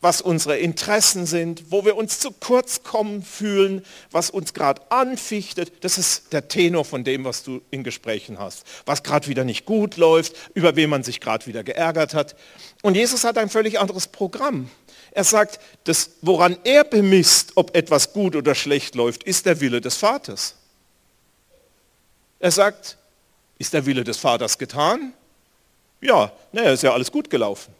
[0.00, 5.84] was unsere Interessen sind, wo wir uns zu kurz kommen fühlen, was uns gerade anfichtet.
[5.84, 8.64] Das ist der Tenor von dem, was du in Gesprächen hast.
[8.84, 12.36] Was gerade wieder nicht gut läuft, über wen man sich gerade wieder geärgert hat.
[12.82, 14.70] Und Jesus hat ein völlig anderes Programm.
[15.10, 19.80] Er sagt, das, woran er bemisst, ob etwas gut oder schlecht läuft, ist der Wille
[19.80, 20.54] des Vaters.
[22.38, 22.98] Er sagt,
[23.58, 25.12] ist der Wille des Vaters getan?
[26.00, 27.74] Ja, naja, ist ja alles gut gelaufen.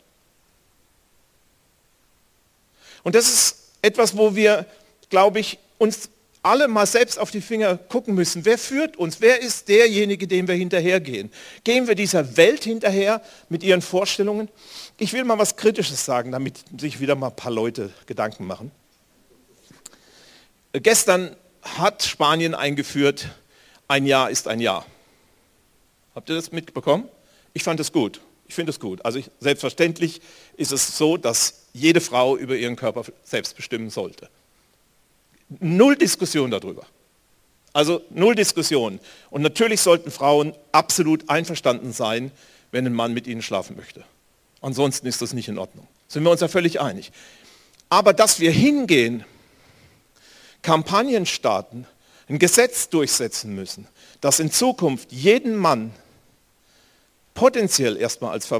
[3.03, 4.67] Und das ist etwas, wo wir,
[5.11, 6.09] glaube ich, uns
[6.43, 8.45] alle mal selbst auf die Finger gucken müssen.
[8.45, 9.21] Wer führt uns?
[9.21, 11.31] Wer ist derjenige, dem wir hinterhergehen?
[11.65, 14.49] Gehen wir dieser Welt hinterher mit ihren Vorstellungen?
[14.99, 18.71] Ich will mal was Kritisches sagen, damit sich wieder mal ein paar Leute Gedanken machen.
[20.73, 23.27] Gestern hat Spanien eingeführt,
[23.89, 24.87] ein Jahr ist ein Jahr.
[26.17, 27.11] Habt ihr das mitbekommen?
[27.53, 28.23] Ich fand es gut.
[28.49, 29.05] Ich finde es gut.
[29.05, 30.23] Also ich, selbstverständlich
[30.57, 34.31] ist es so, dass jede Frau über ihren Körper selbst bestimmen sollte.
[35.61, 36.87] Null Diskussion darüber.
[37.75, 38.99] Also null Diskussion.
[39.29, 42.33] Und natürlich sollten Frauen absolut einverstanden sein,
[42.71, 44.03] wenn ein Mann mit ihnen schlafen möchte.
[44.63, 45.87] Ansonsten ist das nicht in Ordnung.
[46.09, 47.13] Sind wir uns ja völlig einig.
[47.91, 49.23] Aber dass wir hingehen,
[50.63, 51.87] Kampagnen starten,
[52.27, 53.87] ein Gesetz durchsetzen müssen,
[54.23, 55.93] das in Zukunft jeden Mann
[57.37, 58.51] potenziell erstmal als,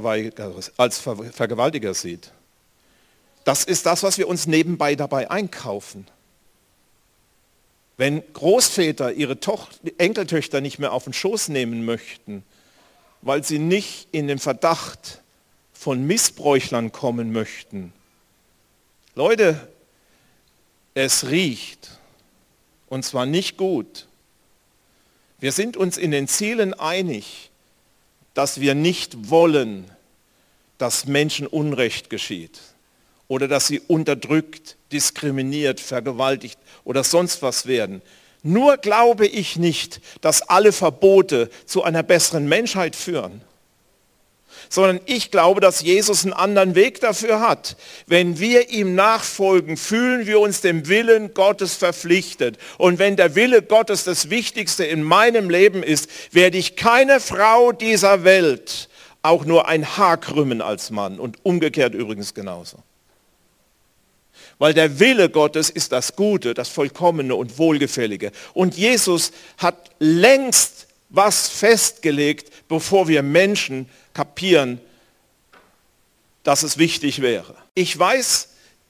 [0.77, 2.31] als Vergewaltiger sieht,
[3.43, 6.07] das ist das, was wir uns nebenbei dabei einkaufen.
[7.97, 12.43] Wenn Großväter ihre Toch Enkeltöchter nicht mehr auf den Schoß nehmen möchten,
[13.21, 15.21] weil sie nicht in den Verdacht
[15.73, 17.91] von Missbräuchlern kommen möchten.
[19.15, 19.67] Leute,
[20.93, 21.97] es riecht
[22.87, 24.07] und zwar nicht gut.
[25.39, 27.49] Wir sind uns in den Zielen einig,
[28.37, 29.89] dass wir nicht wollen,
[30.77, 32.59] dass Menschen Unrecht geschieht
[33.27, 38.03] oder dass sie unterdrückt, diskriminiert, vergewaltigt oder sonst was werden.
[38.43, 43.41] Nur glaube ich nicht, dass alle Verbote zu einer besseren Menschheit führen
[44.69, 47.77] sondern ich glaube, dass Jesus einen anderen Weg dafür hat.
[48.05, 52.57] Wenn wir ihm nachfolgen, fühlen wir uns dem Willen Gottes verpflichtet.
[52.77, 57.71] Und wenn der Wille Gottes das Wichtigste in meinem Leben ist, werde ich keine Frau
[57.71, 58.89] dieser Welt
[59.21, 62.77] auch nur ein Haar krümmen als Mann und umgekehrt übrigens genauso.
[64.59, 68.31] Weil der Wille Gottes ist das Gute, das Vollkommene und Wohlgefällige.
[68.53, 74.79] Und Jesus hat längst was festgelegt, bevor wir Menschen kapieren,
[76.43, 77.55] dass es wichtig wäre.
[77.75, 78.49] Ich weiß,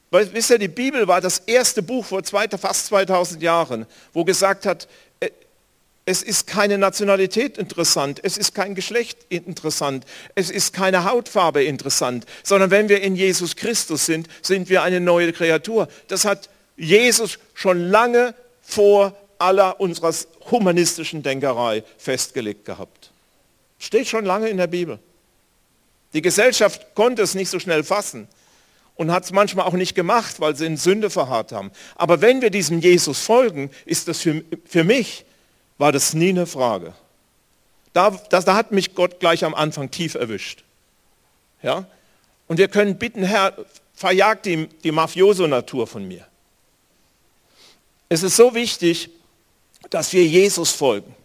[0.10, 4.65] weil, wisst ihr, die Bibel war das erste Buch vor fast 2000 Jahren, wo gesagt
[4.65, 4.88] hat,
[5.19, 5.30] äh,
[6.06, 12.25] es ist keine Nationalität interessant, es ist kein Geschlecht interessant, es ist keine Hautfarbe interessant,
[12.43, 15.89] sondern wenn wir in Jesus Christus sind, sind wir eine neue Kreatur.
[16.08, 20.13] Das hat Jesus schon lange vor aller unserer
[20.52, 23.12] humanistischen Denkerei festgelegt gehabt.
[23.80, 25.00] Steht schon lange in der Bibel.
[26.13, 28.28] Die Gesellschaft konnte es nicht so schnell fassen
[28.95, 31.71] und hat es manchmal auch nicht gemacht, weil sie in Sünde verharrt haben.
[31.95, 35.26] Aber wenn wir diesem Jesus folgen, ist das für, für mich,
[35.78, 36.93] war das nie eine Frage.
[37.93, 40.63] Da, das, da hat mich Gott gleich am Anfang tief erwischt.
[41.62, 41.86] Ja?
[42.47, 43.54] Und wir können bitten, Herr,
[43.93, 46.26] verjagt die, die Mafioso-Natur von mir.
[48.10, 49.10] Es ist so wichtig,
[49.89, 51.15] dass wir Jesus folgen.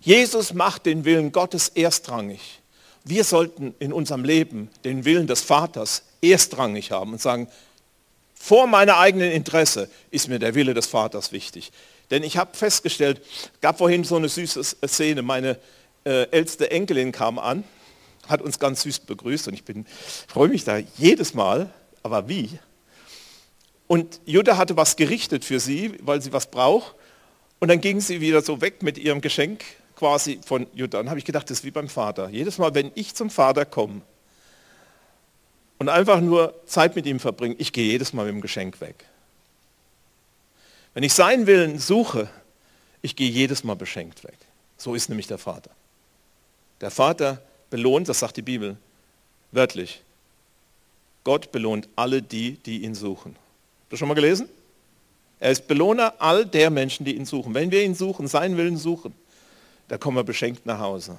[0.00, 2.60] Jesus macht den Willen Gottes erstrangig.
[3.04, 7.48] Wir sollten in unserem Leben den Willen des Vaters erstrangig haben und sagen,
[8.34, 11.72] vor meiner eigenen Interesse ist mir der Wille des Vaters wichtig.
[12.10, 13.20] Denn ich habe festgestellt,
[13.60, 15.58] gab vorhin so eine süße Szene, meine
[16.04, 17.64] äh, älteste Enkelin kam an,
[18.28, 19.86] hat uns ganz süß begrüßt und ich bin,
[20.28, 22.58] freue mich da jedes Mal, aber wie?
[23.88, 26.94] Und Jutta hatte was gerichtet für sie, weil sie was braucht.
[27.58, 29.64] Und dann ging sie wieder so weg mit ihrem Geschenk
[29.96, 31.00] quasi von Judah.
[31.00, 32.28] Und habe ich gedacht, das ist wie beim Vater.
[32.28, 34.02] Jedes Mal, wenn ich zum Vater komme
[35.78, 39.04] und einfach nur Zeit mit ihm verbringe, ich gehe jedes Mal mit dem Geschenk weg.
[40.94, 42.28] Wenn ich seinen Willen suche,
[43.02, 44.36] ich gehe jedes Mal beschenkt weg.
[44.76, 45.70] So ist nämlich der Vater.
[46.80, 48.76] Der Vater belohnt, das sagt die Bibel,
[49.52, 50.02] wörtlich.
[51.24, 53.34] Gott belohnt alle die, die ihn suchen.
[53.34, 54.48] Hast du schon mal gelesen?
[55.38, 57.54] Er ist Belohner all der Menschen, die ihn suchen.
[57.54, 59.14] Wenn wir ihn suchen, seinen Willen suchen,
[59.88, 61.16] da kommen wir beschenkt nach Hause.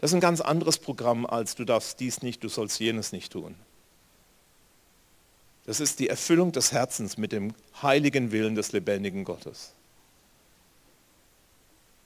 [0.00, 3.32] Das ist ein ganz anderes Programm als du darfst dies nicht, du sollst jenes nicht
[3.32, 3.54] tun.
[5.66, 9.72] Das ist die Erfüllung des Herzens mit dem heiligen Willen des lebendigen Gottes.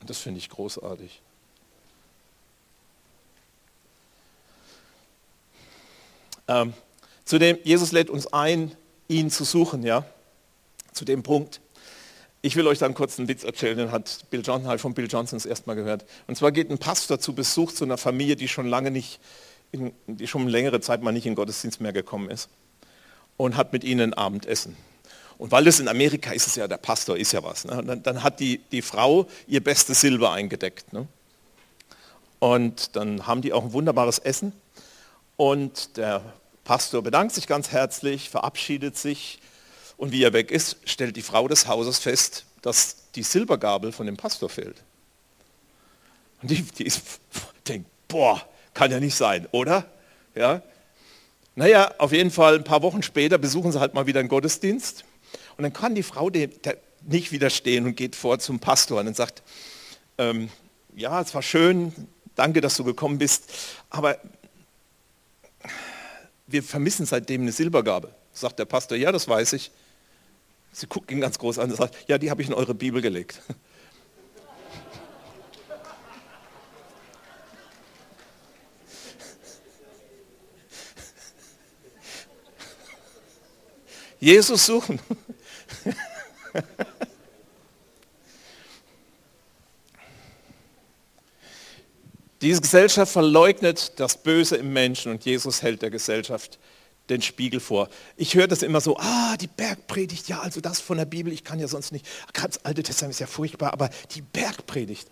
[0.00, 1.22] Und das finde ich großartig.
[6.46, 6.74] Ähm,
[7.24, 8.76] zudem, Jesus lädt uns ein,
[9.08, 10.04] ihn zu suchen, ja,
[10.94, 11.60] zu dem Punkt.
[12.40, 15.08] Ich will euch dann kurz einen Witz erzählen, den hat Bill Johnson, halt von Bill
[15.10, 16.04] Johnson das erste Mal gehört.
[16.26, 19.20] Und zwar geht ein Pastor zu Besuch zu einer Familie, die schon lange nicht,
[19.72, 22.48] in, die schon längere Zeit mal nicht in Gottesdienst mehr gekommen ist
[23.36, 24.76] und hat mit ihnen Abendessen.
[25.38, 27.64] Und weil das in Amerika ist, ist ja der Pastor ist ja was.
[27.64, 27.82] Ne?
[27.84, 30.92] Dann, dann, hat die, die Frau ihr bestes Silber eingedeckt.
[30.92, 31.08] Ne?
[32.38, 34.52] Und dann haben die auch ein wunderbares Essen.
[35.36, 36.22] Und der
[36.62, 39.40] Pastor bedankt sich ganz herzlich, verabschiedet sich
[40.04, 44.04] und wie er weg ist, stellt die Frau des Hauses fest, dass die Silbergabel von
[44.04, 44.76] dem Pastor fehlt.
[46.42, 47.00] Und die, die ist,
[47.66, 49.86] denkt, boah, kann ja nicht sein, oder?
[50.34, 50.60] Ja.
[51.54, 55.06] Naja, auf jeden Fall ein paar Wochen später besuchen sie halt mal wieder einen Gottesdienst.
[55.56, 56.30] Und dann kann die Frau
[57.00, 59.42] nicht widerstehen und geht vor zum Pastor und sagt,
[60.18, 60.50] ähm,
[60.94, 61.94] ja, es war schön,
[62.34, 63.50] danke, dass du gekommen bist,
[63.88, 64.18] aber
[66.46, 68.14] wir vermissen seitdem eine Silbergabe.
[68.34, 69.70] Sagt der Pastor, ja, das weiß ich.
[70.76, 73.00] Sie guckt ihn ganz groß an und sagt, ja, die habe ich in eure Bibel
[73.00, 73.40] gelegt.
[84.18, 84.98] Jesus suchen.
[92.40, 96.58] Diese Gesellschaft verleugnet das Böse im Menschen und Jesus hält der Gesellschaft
[97.08, 97.88] den Spiegel vor.
[98.16, 101.44] Ich höre das immer so, ah, die Bergpredigt, ja, also das von der Bibel, ich
[101.44, 105.08] kann ja sonst nicht, das Alte Testament ist ja furchtbar, aber die Bergpredigt.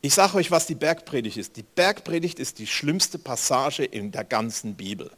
[0.00, 1.56] Ich sage euch, was die Bergpredigt ist.
[1.56, 5.10] Die Bergpredigt ist die schlimmste Passage in der ganzen Bibel.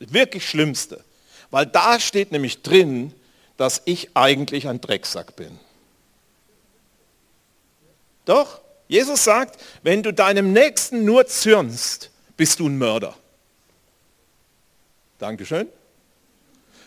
[0.00, 1.02] Die wirklich schlimmste.
[1.50, 3.14] Weil da steht nämlich drin,
[3.56, 5.58] dass ich eigentlich ein Drecksack bin.
[8.24, 8.60] Doch?
[8.88, 13.16] Jesus sagt, wenn du deinem Nächsten nur zürnst, bist du ein Mörder.
[15.22, 15.68] Dankeschön.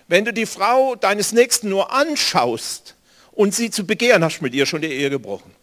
[0.09, 2.95] Wenn du die Frau deines Nächsten nur anschaust
[3.31, 5.55] und sie zu begehren, hast du mit ihr schon die Ehe gebrochen.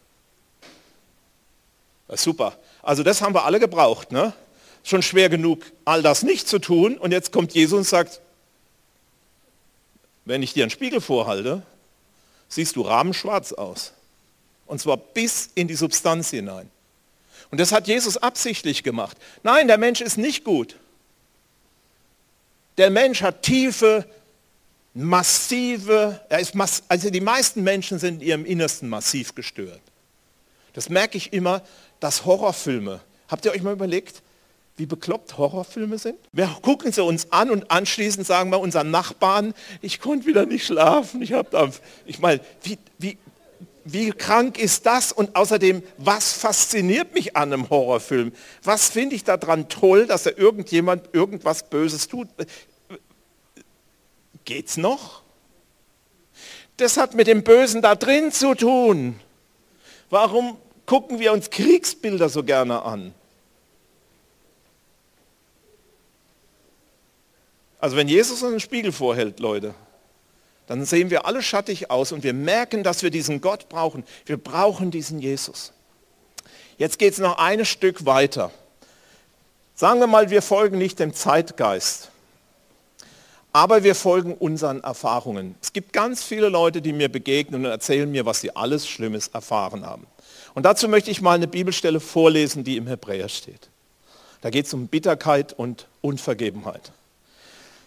[2.08, 2.56] Super.
[2.80, 4.10] Also das haben wir alle gebraucht.
[4.10, 4.32] Ne?
[4.84, 6.96] Schon schwer genug, all das nicht zu tun.
[6.96, 8.22] Und jetzt kommt Jesus und sagt,
[10.24, 11.62] wenn ich dir einen Spiegel vorhalte,
[12.48, 13.92] siehst du rabenschwarz aus.
[14.66, 16.70] Und zwar bis in die Substanz hinein.
[17.50, 19.18] Und das hat Jesus absichtlich gemacht.
[19.42, 20.76] Nein, der Mensch ist nicht gut.
[22.78, 24.06] Der Mensch hat tiefe,
[24.94, 29.80] massive, er ist mass, also die meisten Menschen sind in ihrem Innersten massiv gestört.
[30.72, 31.62] Das merke ich immer,
[32.00, 34.22] dass Horrorfilme, habt ihr euch mal überlegt,
[34.76, 36.18] wie bekloppt Horrorfilme sind?
[36.32, 40.64] Wir gucken sie uns an und anschließend sagen wir unseren Nachbarn, ich konnte wieder nicht
[40.64, 41.70] schlafen, ich habe da,
[42.06, 43.18] ich meine, wie, wie,
[43.84, 45.12] wie krank ist das?
[45.12, 48.32] Und außerdem, was fasziniert mich an einem Horrorfilm?
[48.62, 52.28] Was finde ich daran toll, dass da irgendjemand irgendwas Böses tut?
[54.44, 55.22] Geht's noch?
[56.76, 59.20] Das hat mit dem Bösen da drin zu tun.
[60.10, 63.14] Warum gucken wir uns Kriegsbilder so gerne an?
[67.78, 69.74] Also wenn Jesus uns einen Spiegel vorhält, Leute,
[70.66, 74.04] dann sehen wir alle schattig aus und wir merken, dass wir diesen Gott brauchen.
[74.26, 75.72] Wir brauchen diesen Jesus.
[76.78, 78.50] Jetzt geht es noch ein Stück weiter.
[79.74, 82.10] Sagen wir mal, wir folgen nicht dem Zeitgeist,
[83.52, 85.56] aber wir folgen unseren Erfahrungen.
[85.60, 89.28] Es gibt ganz viele Leute, die mir begegnen und erzählen mir, was sie alles Schlimmes
[89.28, 90.06] erfahren haben.
[90.54, 93.68] Und dazu möchte ich mal eine Bibelstelle vorlesen, die im Hebräer steht.
[94.40, 96.92] Da geht es um Bitterkeit und Unvergebenheit.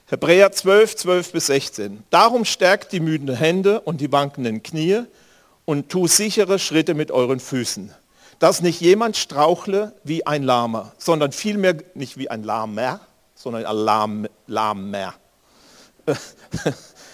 [0.07, 2.03] Hebräer 12, 12 bis 16.
[2.11, 5.01] Darum stärkt die müden Hände und die wankenden Knie
[5.65, 7.91] und tu sichere Schritte mit euren Füßen.
[8.37, 12.99] Dass nicht jemand strauchle wie ein Lahmer, sondern vielmehr nicht wie ein Lahmer,
[13.33, 15.15] sondern ein Lahm, Lahmer.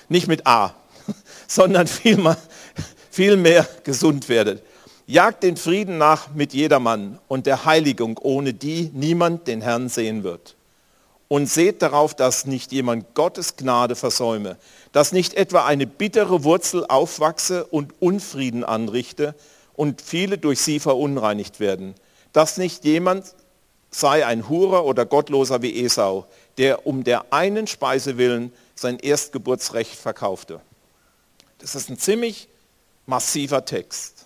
[0.10, 0.76] nicht mit A,
[1.48, 2.36] sondern vielmehr,
[3.10, 4.64] vielmehr gesund werdet.
[5.08, 10.26] Jagt den Frieden nach mit jedermann und der Heiligung, ohne die niemand den Herrn sehen
[10.26, 10.58] wird
[11.32, 14.58] und seht darauf, dass nicht jemand Gottes Gnade versäume,
[14.92, 19.34] dass nicht etwa eine bittere Wurzel aufwachse und Unfrieden anrichte
[19.72, 21.96] und viele durch sie verunreinigt werden,
[22.34, 23.34] dass nicht jemand
[23.92, 26.26] sei ein Hurer oder Gottloser wie Esau,
[26.58, 30.60] der um der einen Speise willen sein Erstgeburtsrecht verkaufte.
[31.60, 32.50] Das ist ein ziemlich
[33.06, 34.26] massiver Text.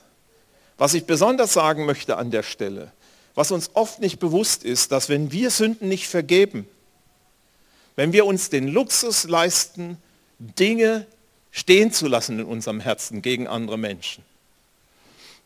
[0.79, 2.91] Was ich besonders sagen möchte an der Stelle,
[3.35, 6.67] was uns oft nicht bewusst ist, dass wenn wir Sünden nicht vergeben,
[7.95, 9.97] wenn wir uns den Luxus leisten,
[10.39, 11.05] Dinge
[11.51, 14.23] stehen zu lassen in unserem Herzen gegen andere Menschen,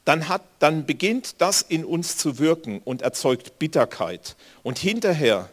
[0.06, 4.36] dann, hat, dann beginnt das in uns zu wirken und erzeugt Bitterkeit.
[4.64, 5.50] Und hinterher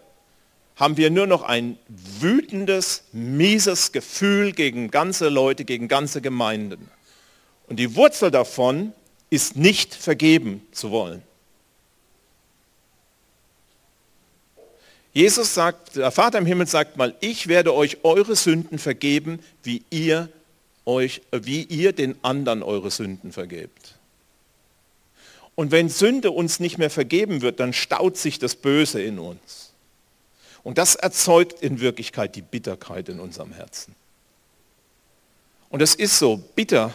[0.76, 6.90] haben wir nur noch ein wütendes, mieses Gefühl gegen ganze Leute, gegen ganze Gemeinden.
[7.66, 8.92] Und die Wurzel davon
[9.28, 11.22] ist nicht vergeben zu wollen.
[15.16, 19.82] Jesus sagt, der Vater im Himmel sagt mal, ich werde euch eure Sünden vergeben, wie
[19.88, 20.28] ihr,
[20.84, 23.94] euch, wie ihr den anderen eure Sünden vergebt.
[25.54, 29.72] Und wenn Sünde uns nicht mehr vergeben wird, dann staut sich das Böse in uns.
[30.62, 33.94] Und das erzeugt in Wirklichkeit die Bitterkeit in unserem Herzen.
[35.70, 36.92] Und es ist so, bitter,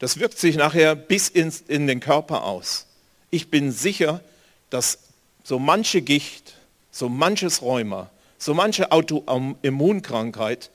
[0.00, 2.86] das wirkt sich nachher bis ins, in den Körper aus.
[3.30, 4.24] Ich bin sicher,
[4.70, 4.98] dass
[5.44, 6.54] so manche Gicht,
[6.92, 10.70] so manches Rheuma, so manche Autoimmunkrankheit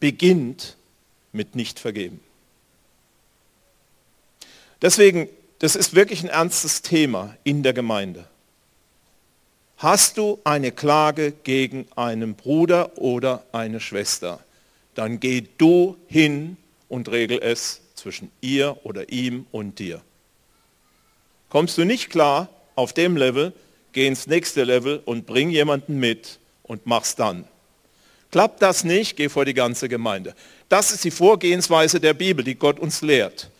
[0.00, 0.76] beginnt
[1.32, 2.20] mit nicht vergeben.
[4.82, 5.28] Deswegen,
[5.60, 8.26] das ist wirklich ein ernstes Thema in der Gemeinde.
[9.78, 14.40] Hast du eine Klage gegen einen Bruder oder eine Schwester,
[14.94, 16.56] dann geh du hin
[16.88, 20.02] und regel es zwischen ihr oder ihm und dir.
[21.48, 23.52] Kommst du nicht klar auf dem Level,
[23.94, 27.44] geh ins nächste Level und bring jemanden mit und mach's dann.
[28.30, 30.34] Klappt das nicht, geh vor die ganze Gemeinde.
[30.68, 33.50] Das ist die Vorgehensweise der Bibel, die Gott uns lehrt.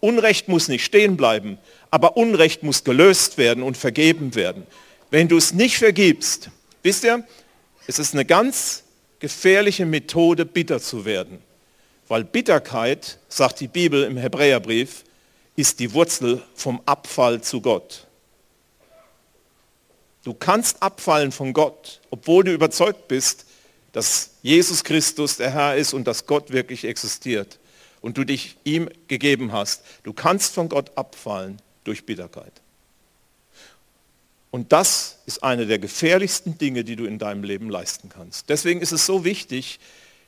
[0.00, 1.58] Unrecht muss nicht stehen bleiben,
[1.90, 4.66] aber Unrecht muss gelöst werden und vergeben werden.
[5.10, 6.50] Wenn du es nicht vergibst,
[6.82, 7.24] wisst ihr,
[7.86, 8.82] es ist eine ganz
[9.20, 11.38] gefährliche Methode, bitter zu werden.
[12.08, 15.04] Weil Bitterkeit, sagt die Bibel im Hebräerbrief,
[15.54, 18.08] ist die Wurzel vom Abfall zu Gott.
[20.24, 23.46] Du kannst abfallen von Gott, obwohl du überzeugt bist,
[23.92, 27.58] dass Jesus Christus der Herr ist und dass Gott wirklich existiert
[28.00, 29.82] und du dich ihm gegeben hast.
[30.02, 32.52] Du kannst von Gott abfallen, durch Bitterkeit.
[34.50, 38.50] Und das ist eine der gefährlichsten Dinge, die du in deinem Leben leisten kannst.
[38.50, 39.80] Deswegen ist es so wichtig,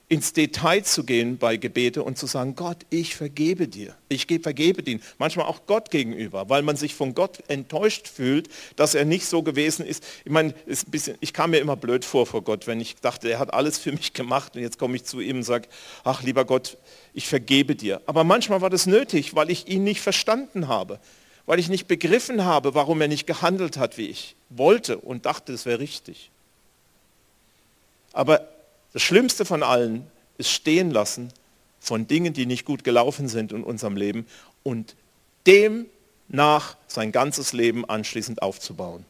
[0.08, 3.94] ins Detail zu gehen bei Gebete und zu sagen, Gott, ich vergebe dir.
[4.08, 5.00] Ich vergebe dir.
[5.18, 9.42] Manchmal auch Gott gegenüber, weil man sich von Gott enttäuscht fühlt, dass er nicht so
[9.42, 10.04] gewesen ist.
[10.24, 12.96] Ich meine, ist ein bisschen, ich kam mir immer blöd vor vor Gott, wenn ich
[12.96, 15.68] dachte, er hat alles für mich gemacht und jetzt komme ich zu ihm und sage,
[16.04, 16.76] ach lieber Gott,
[17.14, 18.02] ich vergebe dir.
[18.04, 21.00] Aber manchmal war das nötig, weil ich ihn nicht verstanden habe,
[21.46, 25.54] weil ich nicht begriffen habe, warum er nicht gehandelt hat, wie ich wollte und dachte,
[25.54, 26.30] es wäre richtig.
[28.12, 28.53] Aber
[28.94, 30.06] das Schlimmste von allen
[30.38, 31.32] ist stehen lassen
[31.80, 34.26] von Dingen, die nicht gut gelaufen sind in unserem Leben
[34.62, 34.96] und
[35.46, 35.86] dem
[36.28, 39.04] nach sein ganzes Leben anschließend aufzubauen.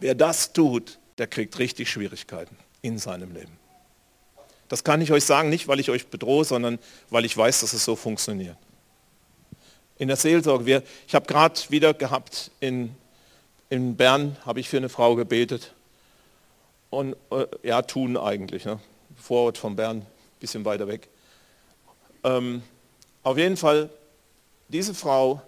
[0.00, 3.56] Wer das tut, der kriegt richtig Schwierigkeiten in seinem Leben.
[4.68, 6.78] Das kann ich euch sagen, nicht weil ich euch bedrohe, sondern
[7.08, 8.56] weil ich weiß, dass es so funktioniert.
[9.96, 12.94] In der Seelsorge, wir, ich habe gerade wieder gehabt, in,
[13.70, 15.72] in Bern habe ich für eine Frau gebetet,
[16.90, 18.80] und äh, ja, tun eigentlich, ne?
[19.18, 20.06] Vorort von Bern,
[20.40, 21.08] bisschen weiter weg.
[22.24, 22.62] Ähm,
[23.22, 23.90] auf jeden Fall,
[24.68, 25.42] diese Frau,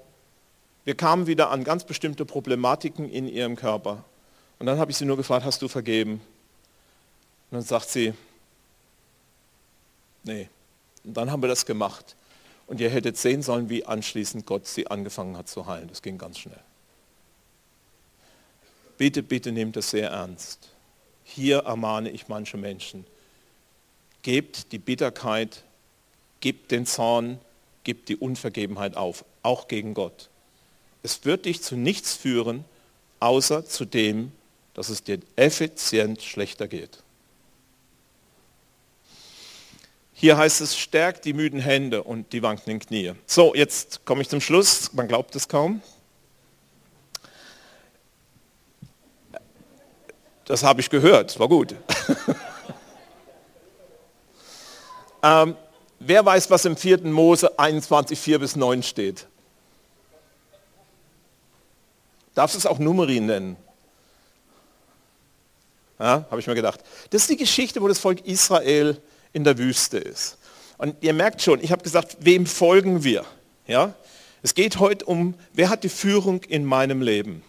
[0.85, 4.05] wir kamen wieder an ganz bestimmte Problematiken in ihrem Körper.
[4.59, 6.15] Und dann habe ich sie nur gefragt, hast du vergeben?
[7.51, 8.13] Und dann sagt sie,
[10.25, 10.49] nee.
[11.05, 12.17] Und dann haben wir das gemacht.
[12.67, 15.89] Und ihr hättet sehen sollen, wie anschließend Gott sie angefangen hat zu heilen.
[15.89, 16.61] Das ging ganz schnell.
[18.97, 20.69] Bitte, bitte nehmt das sehr ernst.
[21.25, 23.07] Hier ermahne ich manche Menschen.
[24.23, 25.65] Gebt die Bitterkeit,
[26.41, 27.39] gebt den Zorn,
[27.85, 30.29] gebt die Unvergebenheit auf, auch gegen Gott.
[31.03, 32.65] Es wird dich zu nichts führen,
[33.21, 34.33] außer zu dem,
[34.75, 37.03] dass es dir effizient schlechter geht.
[40.13, 43.15] Hier heißt es, stärkt die müden Hände und die wankenden Knie.
[43.25, 44.93] So, jetzt komme ich zum Schluss.
[44.93, 45.81] Man glaubt es kaum.
[50.45, 51.75] Das habe ich gehört, war gut.
[55.23, 55.57] ähm,
[55.99, 57.03] wer weiß, was im 4.
[57.03, 59.27] Mose 21, 4 bis 9 steht?
[62.35, 63.57] Darfst es auch Numerin nennen?
[65.99, 66.81] Ja, habe ich mir gedacht.
[67.11, 69.01] Das ist die Geschichte, wo das Volk Israel
[69.33, 70.39] in der Wüste ist.
[70.79, 73.27] Und ihr merkt schon, ich habe gesagt, wem folgen wir?
[73.67, 73.93] Ja?
[74.43, 77.43] Es geht heute um, wer hat die Führung in meinem Leben?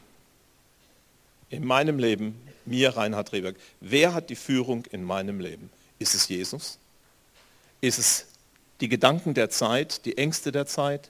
[1.50, 5.70] In meinem Leben mir, Reinhard Rehberg, wer hat die Führung in meinem Leben?
[6.00, 6.78] Ist es Jesus?
[7.82, 8.28] Ist es
[8.80, 11.10] die Gedanken der Zeit, die Ängste der Zeit?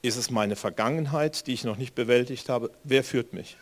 [0.00, 2.70] Ist es meine Vergangenheit, die ich noch nicht bewältigt habe?
[2.84, 3.56] Wer führt mich?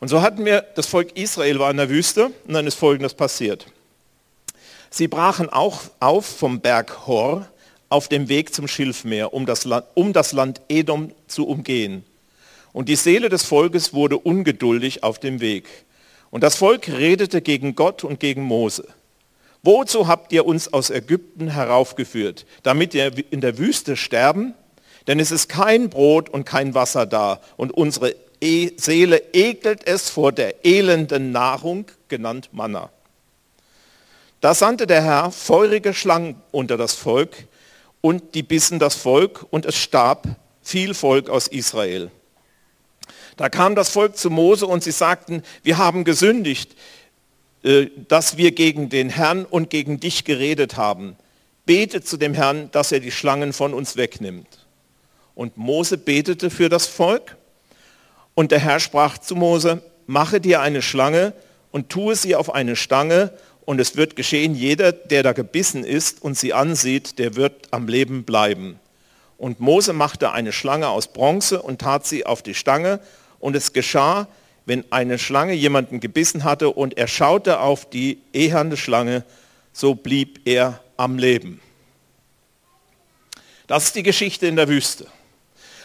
[0.00, 3.14] Und so hatten wir, das Volk Israel war in der Wüste und dann ist Folgendes
[3.14, 3.66] passiert.
[4.90, 7.48] Sie brachen auch auf vom Berg Hor
[7.88, 12.04] auf dem Weg zum Schilfmeer, um das Land, um das Land Edom zu umgehen.
[12.72, 15.68] Und die Seele des Volkes wurde ungeduldig auf dem Weg.
[16.30, 18.88] Und das Volk redete gegen Gott und gegen Mose.
[19.62, 24.54] Wozu habt ihr uns aus Ägypten heraufgeführt, damit wir in der Wüste sterben?
[25.06, 30.10] Denn es ist kein Brot und kein Wasser da und unsere e Seele ekelt es
[30.10, 32.90] vor der elenden Nahrung, genannt Manna.
[34.40, 37.46] Da sandte der Herr feurige Schlangen unter das Volk
[38.00, 40.26] und die bissen das Volk und es starb
[40.60, 42.10] viel Volk aus Israel.
[43.36, 46.76] Da kam das Volk zu Mose und sie sagten, wir haben gesündigt,
[47.62, 51.16] dass wir gegen den Herrn und gegen dich geredet haben.
[51.64, 54.66] Bete zu dem Herrn, dass er die Schlangen von uns wegnimmt.
[55.34, 57.36] Und Mose betete für das Volk
[58.34, 61.32] und der Herr sprach zu Mose, mache dir eine Schlange
[61.70, 63.32] und tue sie auf eine Stange
[63.64, 67.86] und es wird geschehen, jeder, der da gebissen ist und sie ansieht, der wird am
[67.86, 68.78] Leben bleiben.
[69.38, 73.00] Und Mose machte eine Schlange aus Bronze und tat sie auf die Stange
[73.38, 74.28] und es geschah,
[74.66, 79.24] wenn eine Schlange jemanden gebissen hatte und er schaute auf die ehernde Schlange,
[79.72, 81.60] so blieb er am Leben.
[83.66, 85.06] Das ist die Geschichte in der Wüste.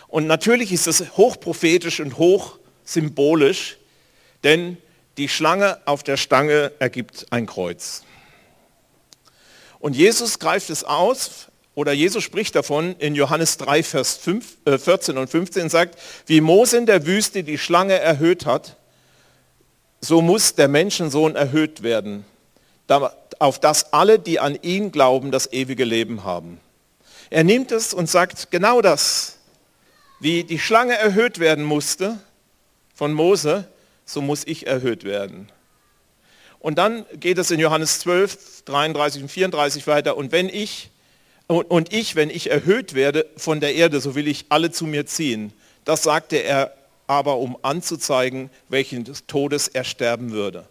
[0.08, 3.78] Und natürlich ist es hochprophetisch und hochsymbolisch,
[4.44, 4.78] denn
[5.18, 8.04] die Schlange auf der Stange ergibt ein Kreuz.
[9.80, 11.48] Und Jesus greift es aus,
[11.78, 16.42] oder Jesus spricht davon in Johannes 3, Vers 5, äh 14 und 15, sagt, wie
[16.42, 18.78] Mose in der Wüste die Schlange erhöht hat,
[20.02, 22.26] so muss der Menschensohn erhöht werden,
[23.38, 26.60] auf dass alle, die an ihn glauben, das ewige Leben haben.
[27.30, 29.38] Er nimmt es und sagt genau das,
[30.20, 32.18] wie die Schlange erhöht werden musste
[32.96, 33.68] von Mose,
[34.04, 35.52] so muss ich erhöht werden.
[36.58, 40.18] Und dann geht es in Johannes 12, 33 und 34 weiter.
[40.18, 40.90] Und wenn ich
[41.48, 45.06] und ich, wenn ich erhöht werde von der Erde, so will ich alle zu mir
[45.06, 45.54] ziehen,
[45.88, 46.74] Das sagte er
[47.08, 50.68] aber, um anzuzeigen, welchen Todes er sterben würde.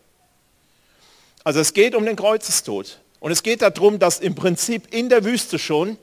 [1.42, 3.00] Also es geht um den Kreuzestod.
[3.18, 5.96] Und es geht darum, dass im Prinzip in der Wüste schon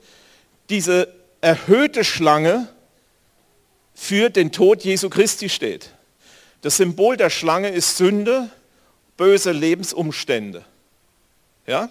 [0.68, 1.06] diese
[1.40, 2.66] erhöhte Schlange
[3.94, 5.90] für den Tod Jesu Christi steht.
[6.62, 8.50] Das Symbol der Schlange ist Sünde,
[9.16, 10.64] böse Lebensumstände.
[11.68, 11.88] Ja?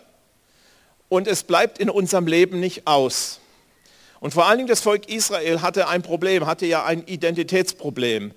[1.14, 3.39] Und es bleibt in unserem Leben nicht aus.
[4.20, 8.32] Und vor allen Dingen das Volk Israel hatte ein Problem, hatte ja ein Identitätsproblem.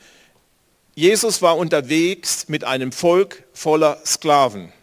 [0.94, 4.74] Jesus war unterwegs mit einem Volk voller Sklaven.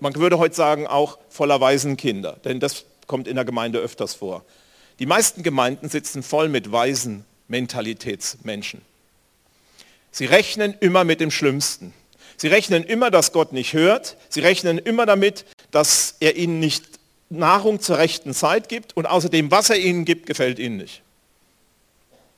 [0.00, 4.44] Man würde heute sagen auch voller Waisenkinder, denn das kommt in der Gemeinde öfters vor.
[4.98, 8.82] Die meisten Gemeinden sitzen voll mit weisen Mentalitätsmenschen.
[10.10, 11.94] Sie rechnen immer mit dem Schlimmsten.
[12.36, 14.16] Sie rechnen immer, dass Gott nicht hört.
[14.28, 15.44] Sie rechnen immer damit,
[15.76, 16.84] dass er ihnen nicht
[17.28, 21.02] Nahrung zur rechten Zeit gibt und außerdem, was er ihnen gibt, gefällt ihnen nicht.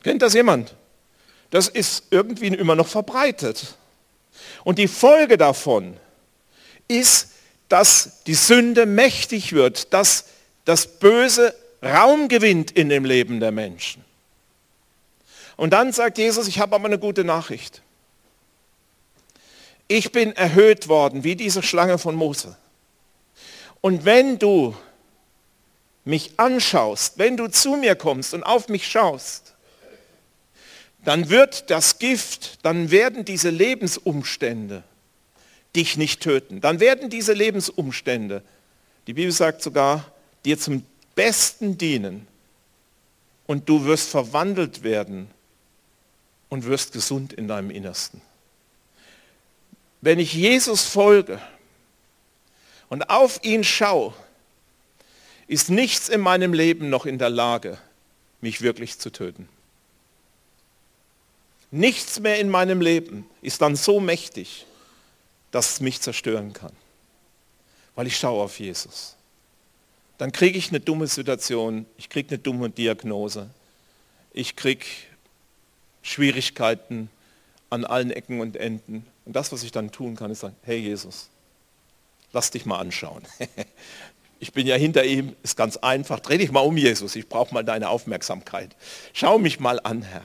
[0.02, 0.74] Kennt das jemand?
[1.50, 3.76] Das ist irgendwie immer noch verbreitet.
[4.64, 5.96] Und die Folge davon
[6.88, 7.28] ist,
[7.68, 10.24] dass die Sünde mächtig wird, dass
[10.64, 14.04] das Böse Raum gewinnt in dem Leben der Menschen.
[15.56, 17.82] Und dann sagt Jesus, ich habe aber eine gute Nachricht.
[19.86, 22.56] Ich bin erhöht worden wie diese Schlange von Mose.
[23.80, 24.74] Und wenn du
[26.04, 29.54] mich anschaust, wenn du zu mir kommst und auf mich schaust,
[31.04, 34.82] dann wird das Gift, dann werden diese Lebensumstände
[35.76, 36.60] dich nicht töten.
[36.60, 38.42] Dann werden diese Lebensumstände,
[39.06, 40.10] die Bibel sagt sogar,
[40.44, 42.26] dir zum Besten dienen
[43.46, 45.28] und du wirst verwandelt werden
[46.48, 48.20] und wirst gesund in deinem Innersten.
[50.00, 51.40] Wenn ich Jesus folge
[52.88, 54.14] und auf ihn schaue,
[55.46, 57.78] ist nichts in meinem Leben noch in der Lage,
[58.40, 59.48] mich wirklich zu töten.
[61.70, 64.66] Nichts mehr in meinem Leben ist dann so mächtig,
[65.50, 66.72] dass es mich zerstören kann,
[67.94, 69.16] weil ich schaue auf Jesus.
[70.18, 73.50] Dann kriege ich eine dumme Situation, ich kriege eine dumme Diagnose,
[74.32, 74.84] ich kriege
[76.02, 77.10] Schwierigkeiten
[77.70, 79.06] an allen Ecken und Enden.
[79.24, 81.28] Und das, was ich dann tun kann, ist sagen, hey Jesus,
[82.32, 83.22] lass dich mal anschauen.
[84.40, 86.20] Ich bin ja hinter ihm, ist ganz einfach.
[86.20, 88.76] Dreh dich mal um, Jesus, ich brauche mal deine Aufmerksamkeit.
[89.12, 90.24] Schau mich mal an, Herr.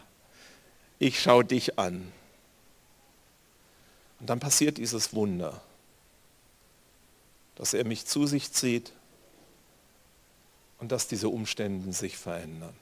[1.00, 2.12] Ich schaue dich an.
[4.20, 5.60] Und dann passiert dieses Wunder,
[7.56, 8.92] dass er mich zu sich zieht
[10.78, 12.76] und dass diese Umstände sich verändern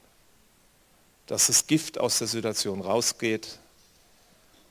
[1.26, 3.58] dass das Gift aus der Situation rausgeht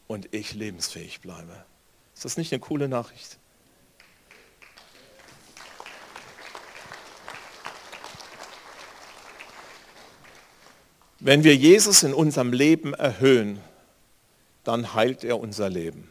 [0.07, 1.65] und ich lebensfähig bleibe.
[2.13, 3.37] Ist das nicht eine coole Nachricht?
[11.21, 13.59] Wenn wir Jesus in unserem Leben erhöhen,
[14.63, 16.07] dann heilt er unser Leben.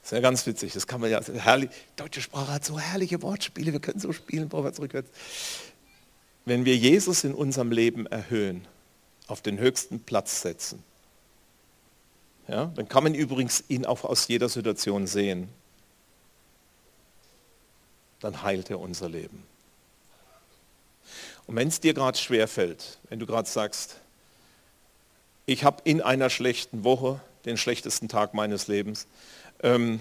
[0.00, 3.22] Das ist ja ganz witzig, das kann man ja, herrlich, deutsche Sprache hat so herrliche
[3.22, 5.10] Wortspiele, wir können so spielen, vorwärts, rückwärts
[6.44, 8.66] wenn wir Jesus in unserem Leben erhöhen,
[9.26, 10.82] auf den höchsten Platz setzen,
[12.46, 15.48] ja, dann kann man übrigens ihn auch aus jeder Situation sehen,
[18.20, 19.42] dann heilt er unser Leben.
[21.46, 24.00] Und wenn es dir gerade schwer fällt, wenn du gerade sagst,
[25.46, 29.06] ich habe in einer schlechten Woche den schlechtesten Tag meines Lebens,
[29.62, 30.00] ähm,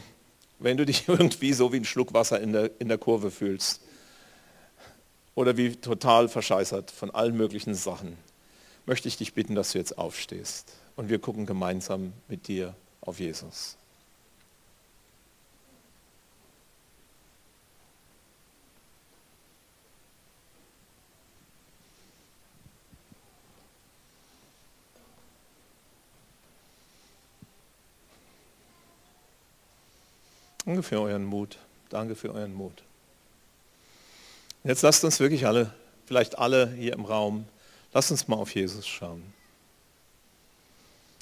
[0.59, 3.81] wenn du dich irgendwie so wie ein Schluck Wasser in der, in der Kurve fühlst,
[5.35, 8.17] oder wie total verscheißert von allen möglichen Sachen,
[8.85, 13.19] möchte ich dich bitten, dass du jetzt aufstehst und wir gucken gemeinsam mit dir auf
[13.19, 13.77] Jesus.
[30.73, 31.59] Danke für euren Mut.
[31.89, 32.81] Danke für euren Mut.
[34.63, 35.71] Jetzt lasst uns wirklich alle,
[36.07, 37.45] vielleicht alle hier im Raum,
[37.93, 39.21] lasst uns mal auf Jesus schauen.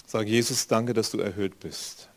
[0.08, 2.08] Sag Jesus, danke, dass du erhöht bist.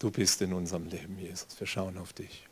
[0.00, 1.60] Du bist in unserem Leben, Jesus.
[1.60, 2.48] Wir schauen auf dich.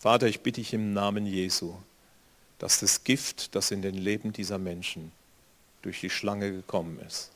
[0.00, 1.76] Vater, ich bitte dich im Namen Jesu,
[2.58, 5.12] dass das Gift, das in den Leben dieser Menschen
[5.82, 7.30] durch die Schlange gekommen ist,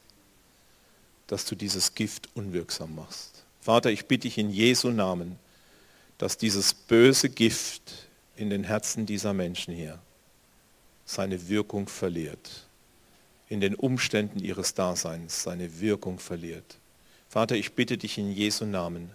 [1.28, 3.44] dass du dieses Gift unwirksam machst.
[3.60, 5.38] Vater, ich bitte dich in Jesu Namen,
[6.16, 10.00] dass dieses böse Gift in den Herzen dieser Menschen hier
[11.04, 12.66] seine Wirkung verliert,
[13.48, 16.78] in den Umständen ihres Daseins seine Wirkung verliert.
[17.28, 19.10] Vater, ich bitte dich in Jesu Namen,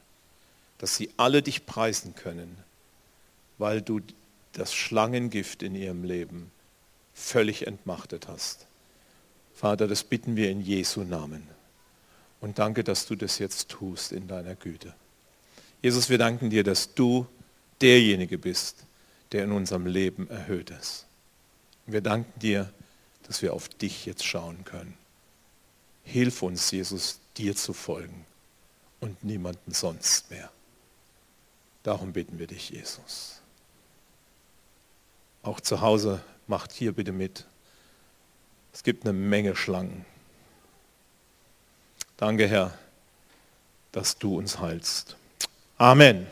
[0.78, 2.58] dass sie alle dich preisen können,
[3.58, 4.02] weil du
[4.54, 6.52] das Schlangengift in ihrem Leben
[7.14, 8.68] völlig entmachtet hast.
[9.54, 11.48] Vater, das bitten wir in Jesu Namen.
[12.44, 14.94] Und danke, dass du das jetzt tust in deiner Güte.
[15.82, 17.26] Jesus, wir danken dir, dass du
[17.80, 18.84] derjenige bist,
[19.32, 21.06] der in unserem Leben erhöht ist.
[21.86, 22.70] Wir danken dir,
[23.24, 24.98] dass wir auf dich jetzt schauen können.
[26.04, 28.26] Hilf uns, Jesus, dir zu folgen
[29.00, 30.52] und niemanden sonst mehr.
[31.84, 33.40] Darum bitten wir dich, Jesus.
[35.44, 37.46] Auch zu Hause macht hier bitte mit.
[38.74, 40.06] Es gibt eine Menge Schlangen.
[42.18, 42.74] Danke, Herr,
[43.92, 45.16] dass du uns heilst.
[45.78, 46.28] Amen.